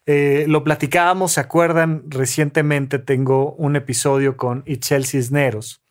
[0.07, 2.03] Eh, lo platicábamos, ¿se acuerdan?
[2.07, 5.81] Recientemente tengo un episodio con Itchel Cisneros,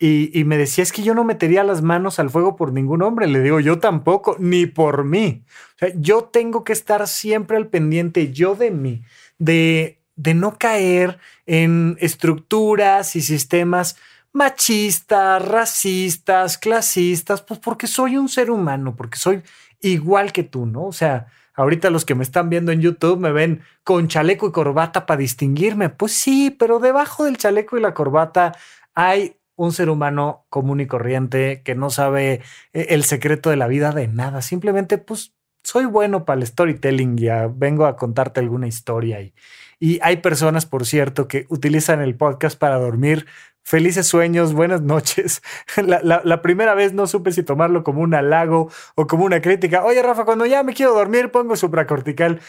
[0.00, 3.26] y, me decía, es que yo no metería las manos al fuego por ningún hombre.
[3.26, 5.42] Le digo, yo tampoco, ni por mí.
[5.74, 9.02] O sea, yo tengo que estar siempre al pendiente, yo de mí,
[9.38, 13.96] de, de no caer en estructuras y sistemas
[14.32, 19.42] machistas, racistas, clasistas, pues porque soy un ser humano, porque soy
[19.80, 20.84] igual que tú, ¿no?
[20.84, 24.52] O sea, ahorita los que me están viendo en YouTube me ven con chaleco y
[24.52, 25.88] corbata para distinguirme.
[25.88, 28.56] Pues sí, pero debajo del chaleco y la corbata
[28.94, 32.40] hay un ser humano común y corriente que no sabe
[32.72, 34.40] eh, el secreto de la vida de nada.
[34.40, 35.34] Simplemente, pues,
[35.64, 39.20] soy bueno para el storytelling, ya vengo a contarte alguna historia.
[39.20, 39.34] Y,
[39.80, 43.26] y hay personas, por cierto, que utilizan el podcast para dormir.
[43.64, 45.42] Felices sueños, buenas noches.
[45.76, 49.84] La, la, primera vez no supe si tomarlo como un halago o como una crítica.
[49.84, 52.40] Oye, Rafa, cuando ya me quiero dormir, pongo supracortical.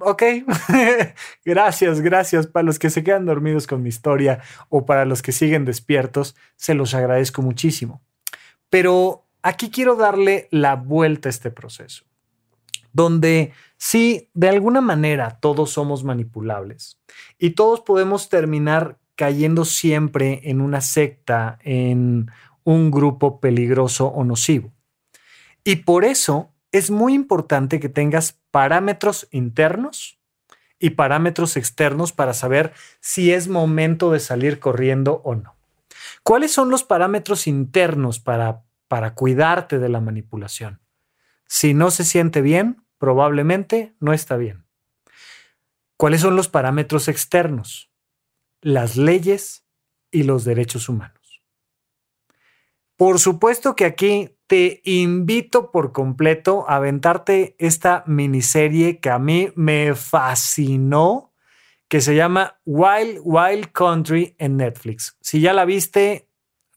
[0.00, 0.22] Ok,
[1.44, 2.46] gracias, gracias.
[2.46, 6.36] Para los que se quedan dormidos con mi historia o para los que siguen despiertos,
[6.56, 8.02] se los agradezco muchísimo.
[8.68, 12.04] Pero aquí quiero darle la vuelta a este proceso,
[12.92, 17.00] donde sí, de alguna manera todos somos manipulables
[17.38, 22.30] y todos podemos terminar cayendo siempre en una secta, en
[22.64, 24.72] un grupo peligroso o nocivo.
[25.64, 30.18] Y por eso es muy importante que tengas parámetros internos
[30.78, 35.54] y parámetros externos para saber si es momento de salir corriendo o no.
[36.24, 40.80] ¿Cuáles son los parámetros internos para, para cuidarte de la manipulación?
[41.46, 44.64] Si no se siente bien, probablemente no está bien.
[45.96, 47.90] ¿Cuáles son los parámetros externos?
[48.60, 49.64] Las leyes
[50.10, 51.42] y los derechos humanos.
[52.96, 59.50] Por supuesto que aquí te invito por completo a aventarte esta miniserie que a mí
[59.54, 61.32] me fascinó,
[61.88, 65.16] que se llama Wild Wild Country en Netflix.
[65.22, 66.28] Si ya la viste,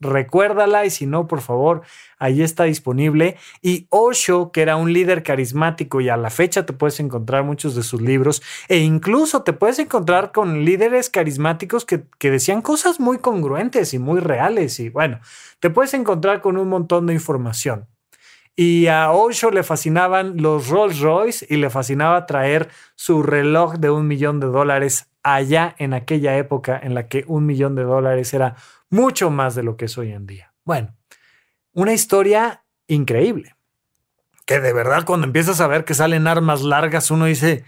[0.05, 1.81] recuérdala y si no, por favor,
[2.19, 3.37] ahí está disponible.
[3.61, 7.75] Y Osho, que era un líder carismático y a la fecha te puedes encontrar muchos
[7.75, 12.99] de sus libros e incluso te puedes encontrar con líderes carismáticos que, que decían cosas
[12.99, 15.19] muy congruentes y muy reales y bueno,
[15.59, 17.87] te puedes encontrar con un montón de información.
[18.57, 23.89] Y a Osho le fascinaban los Rolls Royce y le fascinaba traer su reloj de
[23.89, 28.33] un millón de dólares allá en aquella época en la que un millón de dólares
[28.33, 28.55] era
[28.89, 30.53] mucho más de lo que es hoy en día.
[30.63, 30.95] Bueno,
[31.73, 33.55] una historia increíble,
[34.45, 37.65] que de verdad cuando empiezas a ver que salen armas largas, uno dice,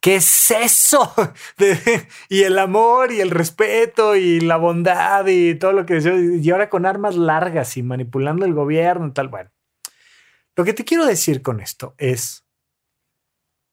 [0.00, 1.12] ¿qué es eso?
[2.28, 6.50] y el amor y el respeto y la bondad y todo lo que decía, y
[6.50, 9.28] ahora con armas largas y manipulando el gobierno y tal.
[9.28, 9.50] Bueno,
[10.56, 12.46] lo que te quiero decir con esto es,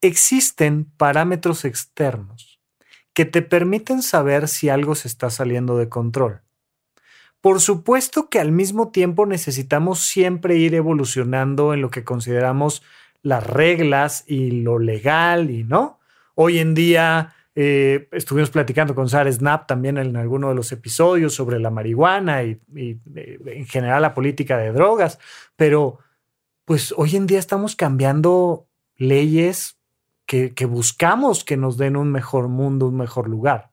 [0.02, 2.60] existen parámetros externos
[3.14, 6.43] que te permiten saber si algo se está saliendo de control.
[7.44, 12.84] Por supuesto que al mismo tiempo necesitamos siempre ir evolucionando en lo que consideramos
[13.22, 16.00] las reglas y lo legal y no.
[16.36, 21.36] Hoy en día eh, estuvimos platicando con Sara Snap también en alguno de los episodios
[21.36, 22.98] sobre la marihuana y, eh,
[23.46, 25.20] en general la política de drogas,
[25.58, 26.00] pero
[26.64, 29.78] pues hoy en día estamos cambiando leyes
[30.26, 33.73] que, que buscamos que nos den un mejor mundo, un mejor lugar.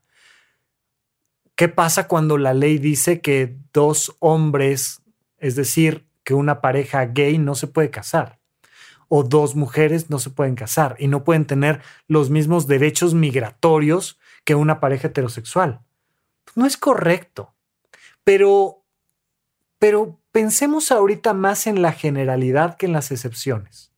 [1.61, 5.03] ¿Qué pasa cuando la ley dice que dos hombres,
[5.37, 8.39] es decir, que una pareja gay no se puede casar?
[9.09, 14.19] O dos mujeres no se pueden casar y no pueden tener los mismos derechos migratorios
[14.45, 15.83] que una pareja heterosexual.
[16.55, 17.53] No es correcto.
[18.25, 18.83] Pero,
[19.79, 23.90] pero pensemos ahorita más en la generalidad que en las excepciones.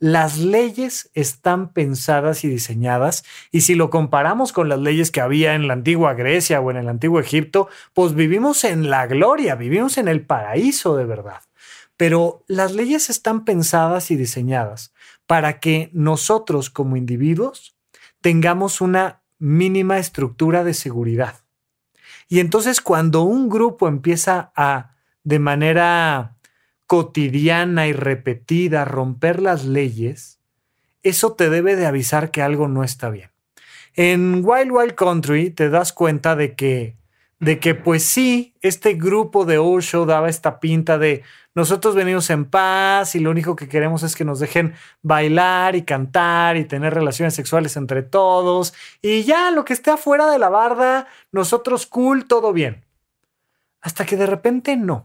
[0.00, 3.22] Las leyes están pensadas y diseñadas
[3.52, 6.78] y si lo comparamos con las leyes que había en la antigua Grecia o en
[6.78, 11.42] el antiguo Egipto, pues vivimos en la gloria, vivimos en el paraíso de verdad.
[11.98, 14.94] Pero las leyes están pensadas y diseñadas
[15.26, 17.76] para que nosotros como individuos
[18.22, 21.40] tengamos una mínima estructura de seguridad.
[22.26, 26.38] Y entonces cuando un grupo empieza a, de manera
[26.90, 30.40] cotidiana y repetida, romper las leyes,
[31.04, 33.30] eso te debe de avisar que algo no está bien.
[33.94, 36.96] En Wild Wild Country te das cuenta de que,
[37.38, 41.22] de que pues sí, este grupo de Osho daba esta pinta de
[41.54, 45.82] nosotros venimos en paz y lo único que queremos es que nos dejen bailar y
[45.82, 50.48] cantar y tener relaciones sexuales entre todos y ya lo que esté afuera de la
[50.48, 52.84] barda, nosotros cool, todo bien.
[53.80, 55.04] Hasta que de repente no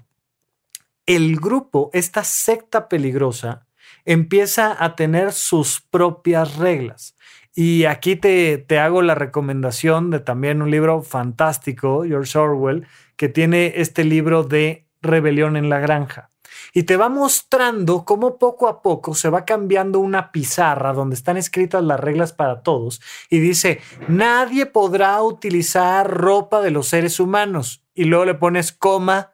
[1.06, 3.68] el grupo, esta secta peligrosa,
[4.06, 7.16] empieza a tener sus propias reglas.
[7.54, 12.86] Y aquí te, te, hago la recomendación de también un libro fantástico, George Orwell,
[13.16, 16.32] que tiene este libro de Rebelión en la Granja.
[16.74, 21.38] Y te va mostrando cómo poco a poco se va cambiando una pizarra donde están
[21.38, 23.02] escritas las reglas para todos.
[23.30, 27.84] Y dice, nadie podrá utilizar ropa de los seres humanos.
[27.94, 29.32] Y luego le pones coma,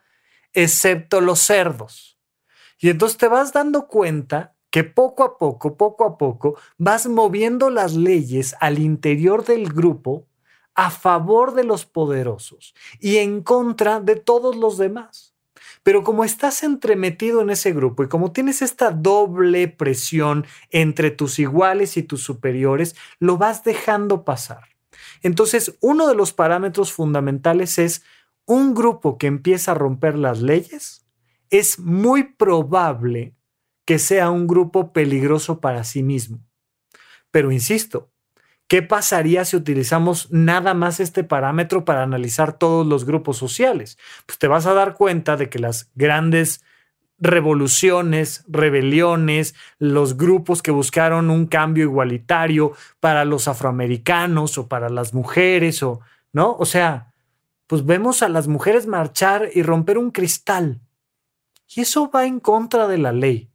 [0.53, 2.19] excepto los cerdos.
[2.79, 7.69] Y entonces te vas dando cuenta que poco a poco, poco a poco, vas moviendo
[7.69, 10.27] las leyes al interior del grupo
[10.73, 15.35] a favor de los poderosos y en contra de todos los demás.
[15.83, 21.39] Pero como estás entremetido en ese grupo y como tienes esta doble presión entre tus
[21.39, 24.69] iguales y tus superiores, lo vas dejando pasar.
[25.23, 28.03] Entonces, uno de los parámetros fundamentales es
[28.45, 31.05] un grupo que empieza a romper las leyes,
[31.49, 33.35] es muy probable
[33.85, 36.39] que sea un grupo peligroso para sí mismo.
[37.29, 38.11] Pero insisto,
[38.67, 43.97] ¿qué pasaría si utilizamos nada más este parámetro para analizar todos los grupos sociales?
[44.25, 46.63] Pues te vas a dar cuenta de que las grandes
[47.21, 55.13] revoluciones, rebeliones, los grupos que buscaron un cambio igualitario para los afroamericanos o para las
[55.13, 56.01] mujeres o,
[56.33, 56.55] ¿no?
[56.57, 57.10] O sea,
[57.71, 60.81] pues vemos a las mujeres marchar y romper un cristal.
[61.73, 63.49] Y eso va en contra de la ley.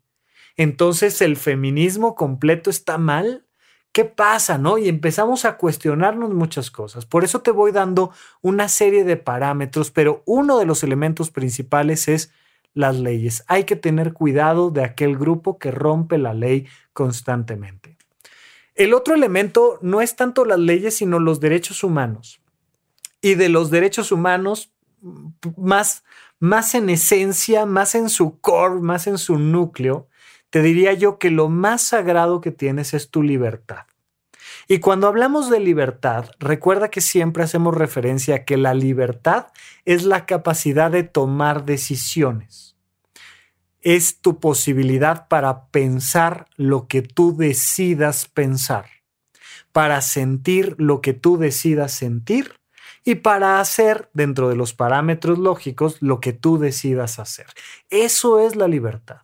[0.57, 3.45] Entonces, ¿el feminismo completo está mal?
[3.93, 4.79] ¿Qué pasa, no?
[4.79, 7.05] Y empezamos a cuestionarnos muchas cosas.
[7.05, 8.11] Por eso te voy dando
[8.41, 12.33] una serie de parámetros, pero uno de los elementos principales es
[12.73, 13.45] las leyes.
[13.49, 17.99] Hay que tener cuidado de aquel grupo que rompe la ley constantemente.
[18.75, 22.41] El otro elemento no es tanto las leyes, sino los derechos humanos
[23.27, 24.71] y de los derechos humanos
[25.57, 26.05] más,
[26.39, 30.07] más en esencia, más en su core, más en su núcleo,
[30.49, 33.87] te diría yo que lo más sagrado que tienes es tu libertad.
[34.69, 39.49] Y cuando hablamos de libertad, recuerda que siempre hacemos referencia a que la libertad
[39.85, 42.77] es la capacidad de tomar decisiones.
[43.81, 48.87] Es tu posibilidad para pensar lo que tú decidas pensar,
[49.73, 52.55] para sentir lo que tú decidas sentir
[53.07, 57.47] y para hacer dentro de los parámetros lógicos lo que tú decidas hacer.
[57.89, 59.23] Eso es la libertad.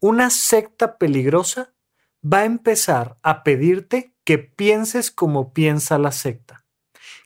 [0.00, 1.74] Una secta peligrosa
[2.24, 6.64] va a empezar a pedirte que pienses como piensa la secta,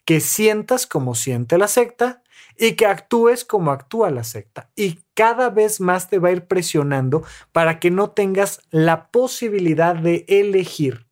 [0.05, 2.25] que sientas como siente la secta
[2.57, 4.73] y que actúes como actúa la secta.
[4.75, 7.23] Y cada vez más te va a ir presionando
[7.53, 11.07] para que no tengas la posibilidad de elegir,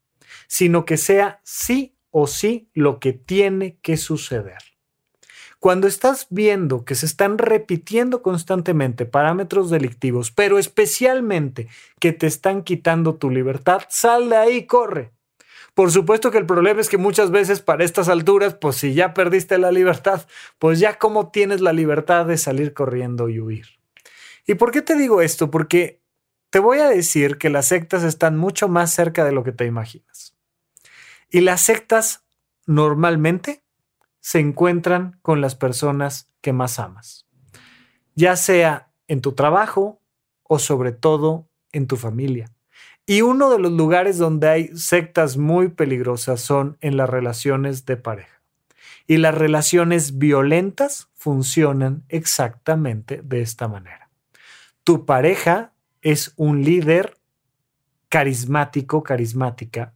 [0.49, 4.57] sino que sea sí o sí lo que tiene que suceder.
[5.59, 11.69] Cuando estás viendo que se están repitiendo constantemente parámetros delictivos, pero especialmente
[12.01, 15.13] que te están quitando tu libertad, sal de ahí, corre.
[15.75, 19.13] Por supuesto que el problema es que muchas veces para estas alturas, pues si ya
[19.13, 20.27] perdiste la libertad,
[20.59, 23.67] pues ya cómo tienes la libertad de salir corriendo y huir.
[24.47, 25.51] ¿Y por qué te digo esto?
[25.51, 26.01] Porque
[26.49, 29.67] te voy a decir que las sectas están mucho más cerca de lo que te
[29.67, 30.36] imaginas.
[31.37, 32.25] Y las sectas
[32.65, 33.63] normalmente
[34.21, 37.27] se encuentran con las personas que más amas,
[38.15, 40.01] ya sea en tu trabajo
[40.45, 42.51] o sobre todo en tu familia.
[43.05, 47.99] Y uno de los lugares donde hay sectas muy peligrosas son en las relaciones de
[47.99, 48.41] pareja.
[49.07, 54.09] Y las relaciones violentas funcionan exactamente de esta manera.
[54.85, 57.19] Tu pareja es un líder
[58.09, 59.96] carismático, carismática,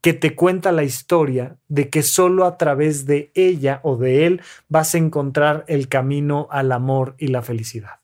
[0.00, 4.42] que te cuenta la historia de que solo a través de ella o de él
[4.68, 8.00] vas a encontrar el camino al amor y la felicidad.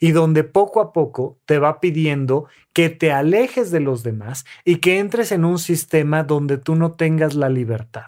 [0.00, 4.76] y donde poco a poco te va pidiendo que te alejes de los demás y
[4.76, 8.06] que entres en un sistema donde tú no tengas la libertad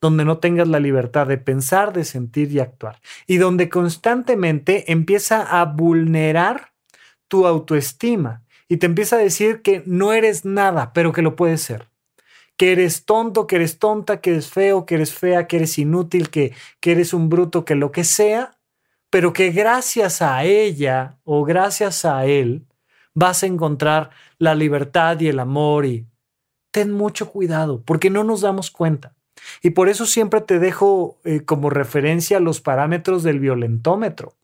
[0.00, 5.60] donde no tengas la libertad de pensar, de sentir y actuar, y donde constantemente empieza
[5.60, 6.72] a vulnerar
[7.28, 11.62] tu autoestima y te empieza a decir que no eres nada, pero que lo puedes
[11.62, 11.88] ser.
[12.56, 16.30] Que eres tonto, que eres tonta, que eres feo, que eres fea, que eres inútil,
[16.30, 18.52] que, que eres un bruto, que lo que sea,
[19.10, 22.66] pero que gracias a ella o gracias a él
[23.14, 26.06] vas a encontrar la libertad y el amor y
[26.72, 29.14] ten mucho cuidado porque no nos damos cuenta.
[29.62, 34.34] Y por eso siempre te dejo eh, como referencia los parámetros del violentómetro.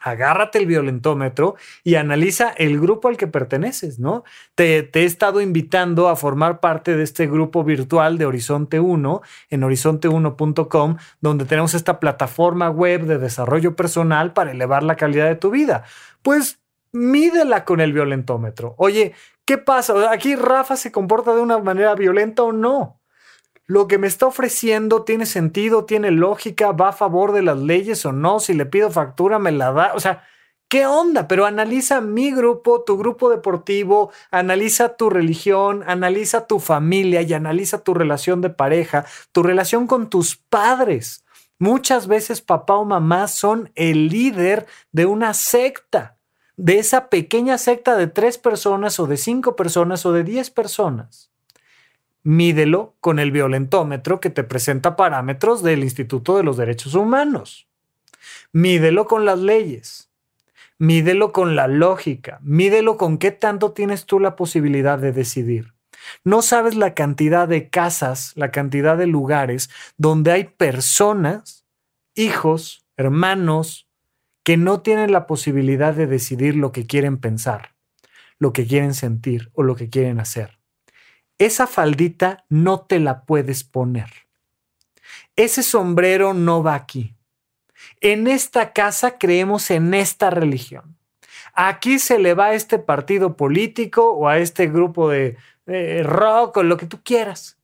[0.00, 4.24] Agárrate el violentómetro y analiza el grupo al que perteneces, ¿no?
[4.54, 9.62] Te, he estado invitando a formar parte de este grupo virtual de Horizonte 1 en
[9.62, 15.50] horizonte1.com, donde tenemos esta plataforma web de desarrollo personal para elevar la calidad de tu
[15.50, 15.84] vida.
[16.22, 16.60] Pues
[16.92, 18.74] mídela con el violentómetro.
[18.78, 20.10] Oye, ¿qué pasa?
[20.10, 22.97] ¿Aquí Rafa se comporta de una manera violenta o no?
[23.68, 28.04] Lo que me está ofreciendo tiene sentido, tiene lógica, va a favor de las leyes
[28.06, 30.24] o no, si le pido factura me la da, o sea,
[30.68, 31.28] ¿qué onda?
[31.28, 37.84] Pero analiza mi grupo, tu grupo deportivo, analiza tu religión, analiza tu familia y analiza
[37.84, 41.26] tu relación de pareja, tu relación con tus padres.
[41.58, 46.16] Muchas veces papá o mamá son el líder de una secta,
[46.56, 51.30] de esa pequeña secta de tres personas o de cinco personas o de diez personas
[52.28, 57.70] mídelo con el violentómetro que te presenta parámetros del Instituto de los Derechos Humanos.
[58.52, 60.10] Mídelo con las leyes.
[60.76, 62.38] Mídelo con la lógica.
[62.42, 65.72] Mídelo con qué tanto tienes tú la posibilidad de decidir.
[66.22, 71.64] No sabes la cantidad de casas, la cantidad de lugares donde hay personas,
[72.14, 73.88] hijos, hermanos,
[74.42, 77.74] que no tienen la posibilidad de decidir lo que quieren pensar,
[78.38, 80.57] lo que quieren sentir o lo que quieren hacer
[81.38, 84.10] esa faldita no te la puedes poner.
[85.36, 87.14] Ese sombrero no va aquí.
[88.00, 90.96] En esta casa creemos en esta religión.
[91.54, 95.36] Aquí se le va a este partido político o a este grupo de
[96.02, 97.56] rock o lo que tú quieras.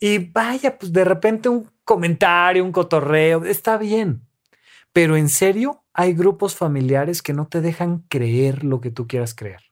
[0.00, 4.22] Y vaya, pues de repente un comentario, un cotorreo, está bien.
[4.92, 9.34] Pero en serio, hay grupos familiares que no te dejan creer lo que tú quieras
[9.34, 9.65] creer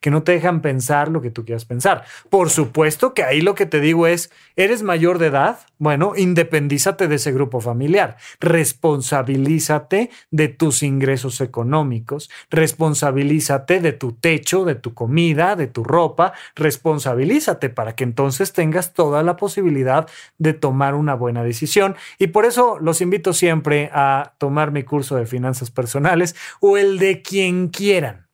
[0.00, 2.04] que no te dejan pensar lo que tú quieras pensar.
[2.30, 5.58] Por supuesto que ahí lo que te digo es, ¿eres mayor de edad?
[5.78, 14.64] Bueno, independízate de ese grupo familiar, responsabilízate de tus ingresos económicos, responsabilízate de tu techo,
[14.64, 20.08] de tu comida, de tu ropa, responsabilízate para que entonces tengas toda la posibilidad
[20.38, 21.94] de tomar una buena decisión.
[22.18, 26.98] Y por eso los invito siempre a tomar mi curso de finanzas personales o el
[26.98, 28.27] de quien quieran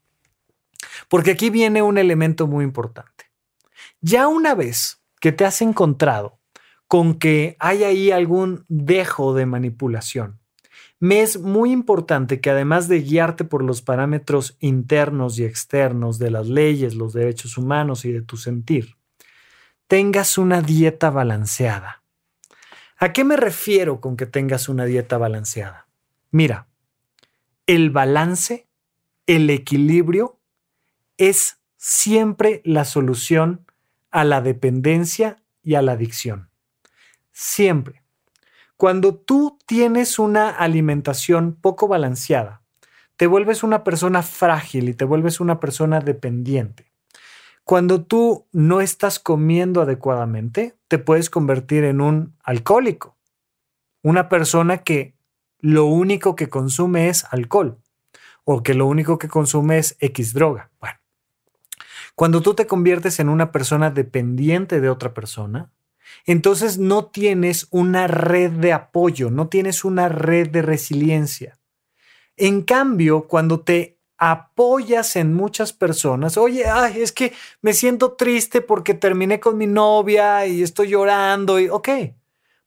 [1.09, 3.27] porque aquí viene un elemento muy importante.
[4.01, 6.39] Ya una vez que te has encontrado
[6.89, 10.41] con que hay ahí algún dejo de manipulación,
[11.01, 16.31] me es muy importante que además de guiarte por los parámetros internos y externos de
[16.31, 18.97] las leyes, los derechos humanos y de tu sentir,
[19.87, 22.03] tengas una dieta balanceada.
[22.97, 25.89] ¿A qué me refiero con que tengas una dieta balanceada?
[26.31, 26.69] Mira,
[27.67, 28.67] el balance,
[29.27, 30.39] el equilibrio
[31.19, 33.67] es siempre la solución
[34.11, 36.51] a la dependencia y a la adicción.
[37.33, 38.03] Siempre.
[38.77, 42.63] Cuando tú tienes una alimentación poco balanceada,
[43.17, 46.93] te vuelves una persona frágil y te vuelves una persona dependiente.
[47.65, 53.17] Cuando tú no estás comiendo adecuadamente, te puedes convertir en un alcohólico,
[54.03, 55.15] una persona que
[55.61, 57.79] lo único que consume es alcohol
[58.45, 60.71] o que lo único que consume es X droga.
[60.79, 60.99] Bueno,
[62.15, 65.73] cuando tú te conviertes en una persona dependiente de otra persona,
[66.27, 71.59] entonces no tienes una red de apoyo, no tienes una red de resiliencia.
[72.37, 76.65] En cambio, cuando te apoyas en muchas personas, oye,
[76.97, 81.89] es que me siento triste porque terminé con mi novia y estoy llorando y, ok,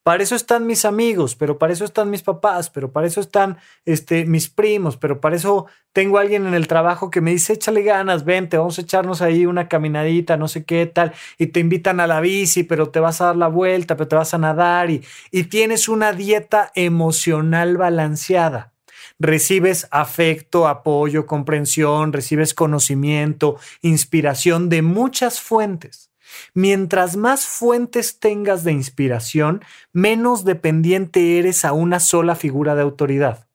[0.07, 3.57] para eso están mis amigos, pero para eso están mis papás, pero para eso están
[3.83, 7.83] este, mis primos, pero para eso tengo alguien en el trabajo que me dice, échale
[7.83, 11.99] ganas, vente, vamos a echarnos ahí una caminadita, no sé qué tal, y te invitan
[11.99, 14.89] a la bici, pero te vas a dar la vuelta, pero te vas a nadar
[14.89, 18.71] y, y tienes una dieta emocional balanceada.
[19.19, 26.06] Recibes afecto, apoyo, comprensión, recibes conocimiento, inspiración de muchas fuentes
[26.53, 29.63] Mientras más fuentes tengas de inspiración,
[29.93, 33.47] menos dependiente eres a una sola figura de autoridad.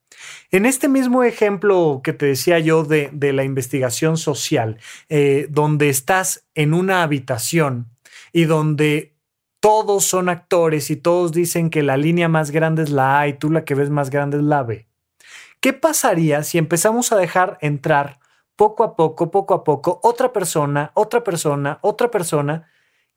[0.50, 4.78] En este mismo ejemplo que te decía yo de, la investigación social,
[5.08, 7.88] eh, donde estás en una habitación
[8.32, 9.14] y donde
[9.60, 13.34] todos son actores y todos dicen que la línea más grande es la A y
[13.34, 14.88] tú la que ves más grande es la B.
[15.60, 18.18] ¿Qué pasaría si empezamos a dejar entrar
[18.56, 22.68] poco a poco, poco a poco, otra persona, otra persona, otra persona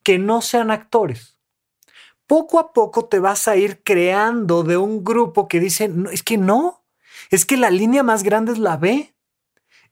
[0.05, 1.37] que no sean actores?
[2.27, 6.37] Poco a poco te vas a ir creando de un grupo que dice, es que
[6.37, 6.85] no,
[7.31, 9.11] es que la línea más grande es la B.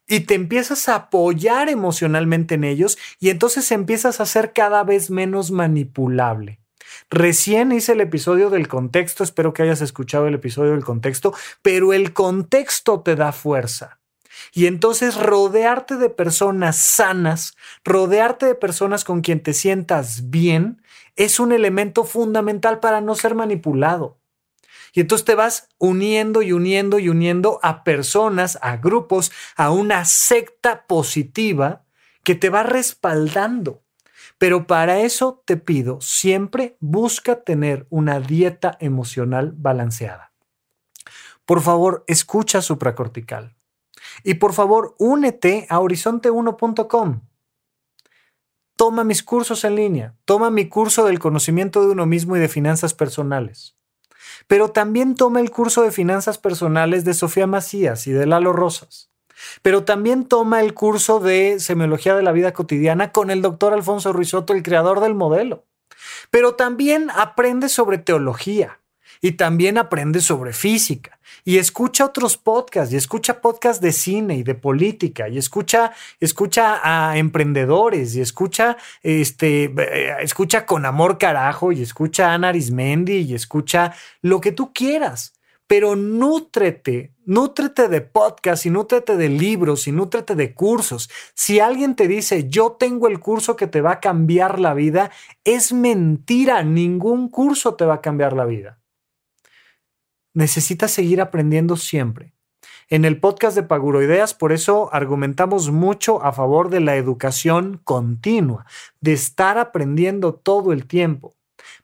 [0.06, 5.10] Y te empiezas a apoyar emocionalmente en ellos y entonces empiezas a ser cada vez
[5.10, 6.60] menos manipulable.
[7.10, 11.94] Recién hice el episodio del contexto, espero que hayas escuchado el episodio del contexto, pero
[11.94, 14.03] el contexto te da fuerza.
[14.52, 20.82] Y entonces rodearte de personas sanas, rodearte de personas con quien te sientas bien,
[21.16, 24.18] es un elemento fundamental para no ser manipulado.
[24.94, 30.06] Y entonces te vas uniendo y uniendo y uniendo a personas, a grupos, a una
[30.06, 31.84] secta positiva
[32.24, 33.82] que te va respaldando.
[34.38, 40.32] Pero para eso te pido, siempre busca tener una dieta emocional balanceada.
[41.46, 43.56] Por favor, escucha supracortical.
[44.24, 47.22] Y por favor, únete a horizonte1.com.
[48.76, 50.16] Toma mis cursos en línea.
[50.26, 53.76] Toma mi curso del conocimiento de uno mismo y de finanzas personales
[54.48, 59.10] pero también toma el curso de finanzas personales de Sofía Macías y de Lalo Rosas.
[59.62, 64.14] Pero también toma el curso de semiología de la vida cotidiana con el doctor Alfonso
[64.14, 65.66] Ruizotto, el creador del modelo.
[66.30, 68.80] Pero también aprende sobre teología
[69.24, 74.44] y también aprende sobre física y escucha otros podcasts y escucha podcasts de cine y
[74.44, 81.72] de política y escucha, escucha a emprendedores y escucha, este, eh, escucha con amor carajo
[81.72, 85.34] y escucha a Ana Arismendi y escucha lo que tú quieras.
[85.68, 91.10] Pero nútrete, nútrete de podcasts y nútrete de libros y nútrete de cursos.
[91.34, 95.12] Si alguien te dice, yo tengo el curso que te va a cambiar la vida,
[95.46, 98.83] es mentira, ningún curso te va a cambiar la vida
[100.34, 102.34] necesitas seguir aprendiendo siempre.
[102.90, 108.66] En el podcast de Paguroideas, por eso argumentamos mucho a favor de la educación continua,
[109.00, 111.36] de estar aprendiendo todo el tiempo.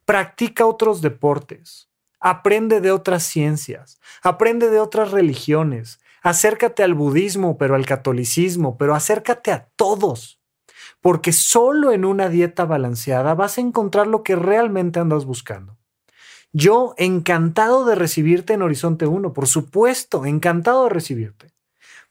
[0.05, 1.89] Practica otros deportes,
[2.19, 8.93] aprende de otras ciencias, aprende de otras religiones, acércate al budismo, pero al catolicismo, pero
[8.93, 10.39] acércate a todos.
[11.01, 15.78] Porque solo en una dieta balanceada vas a encontrar lo que realmente andas buscando.
[16.51, 21.51] Yo encantado de recibirte en Horizonte 1, por supuesto, encantado de recibirte.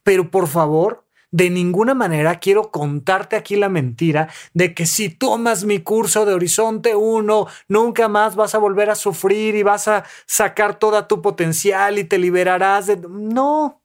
[0.03, 5.65] Pero por favor, de ninguna manera quiero contarte aquí la mentira de que si tomas
[5.65, 10.05] mi curso de Horizonte 1, nunca más vas a volver a sufrir y vas a
[10.27, 12.97] sacar toda tu potencial y te liberarás de...
[12.97, 13.83] No,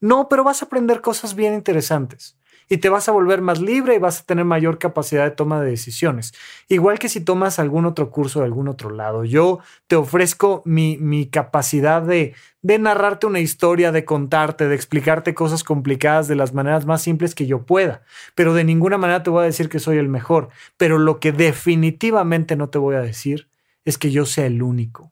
[0.00, 2.36] no, pero vas a aprender cosas bien interesantes
[2.72, 5.60] y te vas a volver más libre y vas a tener mayor capacidad de toma
[5.60, 6.32] de decisiones.
[6.68, 9.24] Igual que si tomas algún otro curso de algún otro lado.
[9.24, 9.58] Yo
[9.88, 15.64] te ofrezco mi, mi capacidad de, de narrarte una historia, de contarte, de explicarte cosas
[15.64, 18.02] complicadas de las maneras más simples que yo pueda.
[18.36, 20.50] Pero de ninguna manera te voy a decir que soy el mejor.
[20.76, 23.48] Pero lo que definitivamente no te voy a decir
[23.84, 25.10] es que yo sea el único.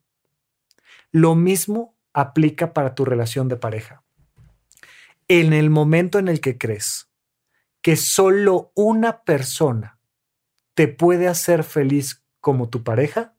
[1.10, 4.04] Lo mismo aplica para tu relación de pareja.
[5.26, 7.07] En el momento en el que crees
[7.88, 9.98] que solo una persona
[10.74, 13.34] te puede hacer feliz como tu pareja,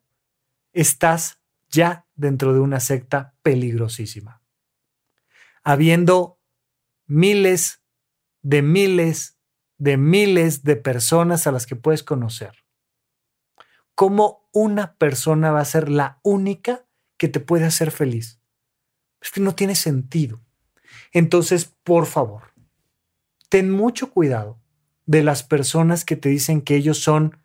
[0.74, 1.39] estás
[1.70, 4.41] ya dentro de una secta peligrosísima.
[5.62, 6.39] Habiendo
[7.06, 7.84] miles
[8.41, 9.38] de miles
[9.78, 12.66] de miles de personas a las que puedes conocer.
[13.93, 16.88] ¿Cómo una persona va a ser la única
[17.18, 18.41] que te puede hacer feliz?
[19.22, 20.41] Es que no tiene sentido.
[21.12, 22.49] Entonces, por favor,
[23.50, 24.60] ten mucho cuidado
[25.06, 27.38] de las personas que te dicen que ellos son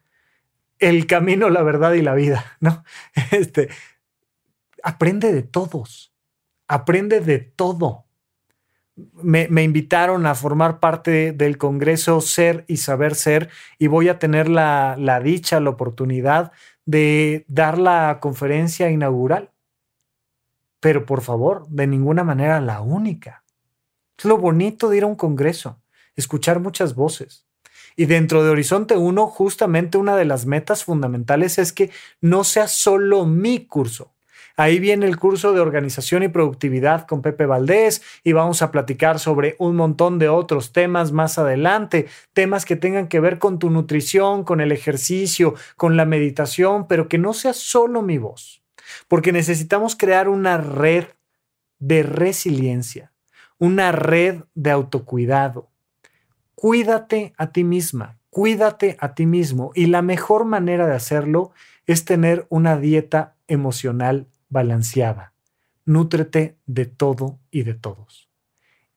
[0.78, 2.84] el camino, la verdad y la vida, ¿no?
[3.30, 3.70] Este,
[4.82, 6.14] aprende de todos,
[6.68, 8.04] aprende de todo.
[9.14, 14.48] Me, invitaron a formar parte del Congreso Ser y Saber Ser y voy a tener
[14.48, 16.52] la, la dicha, la oportunidad
[16.84, 19.50] de dar la conferencia inaugural.
[20.78, 23.42] Pero por favor, de ninguna manera la única.
[24.16, 25.80] Es lo bonito de ir a un Congreso
[26.16, 27.46] escuchar muchas voces.
[27.96, 31.90] Y dentro de Horizonte 1, justamente una de las metas fundamentales es que
[32.20, 34.14] no sea solo mi curso.
[34.56, 39.18] Ahí viene el curso de organización y productividad con Pepe Valdés y vamos a platicar
[39.18, 43.70] sobre un montón de otros temas más adelante, temas que tengan que ver con tu
[43.70, 48.62] nutrición, con el ejercicio, con la meditación, pero que no sea solo mi voz,
[49.08, 51.06] porque necesitamos crear una red
[51.80, 53.12] de resiliencia,
[53.58, 55.73] una red de autocuidado.
[56.54, 61.52] Cuídate a ti misma, cuídate a ti mismo y la mejor manera de hacerlo
[61.86, 65.32] es tener una dieta emocional balanceada.
[65.84, 68.30] Nútrete de todo y de todos.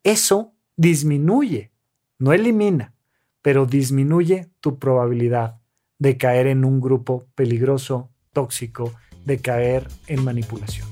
[0.03, 1.71] Eso disminuye,
[2.17, 2.93] no elimina,
[3.41, 5.59] pero disminuye tu probabilidad
[5.99, 8.93] de caer en un grupo peligroso, tóxico,
[9.25, 10.87] de caer en manipulación.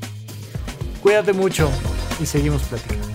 [1.01, 1.69] Cuídate mucho
[2.19, 3.14] y seguimos platicando.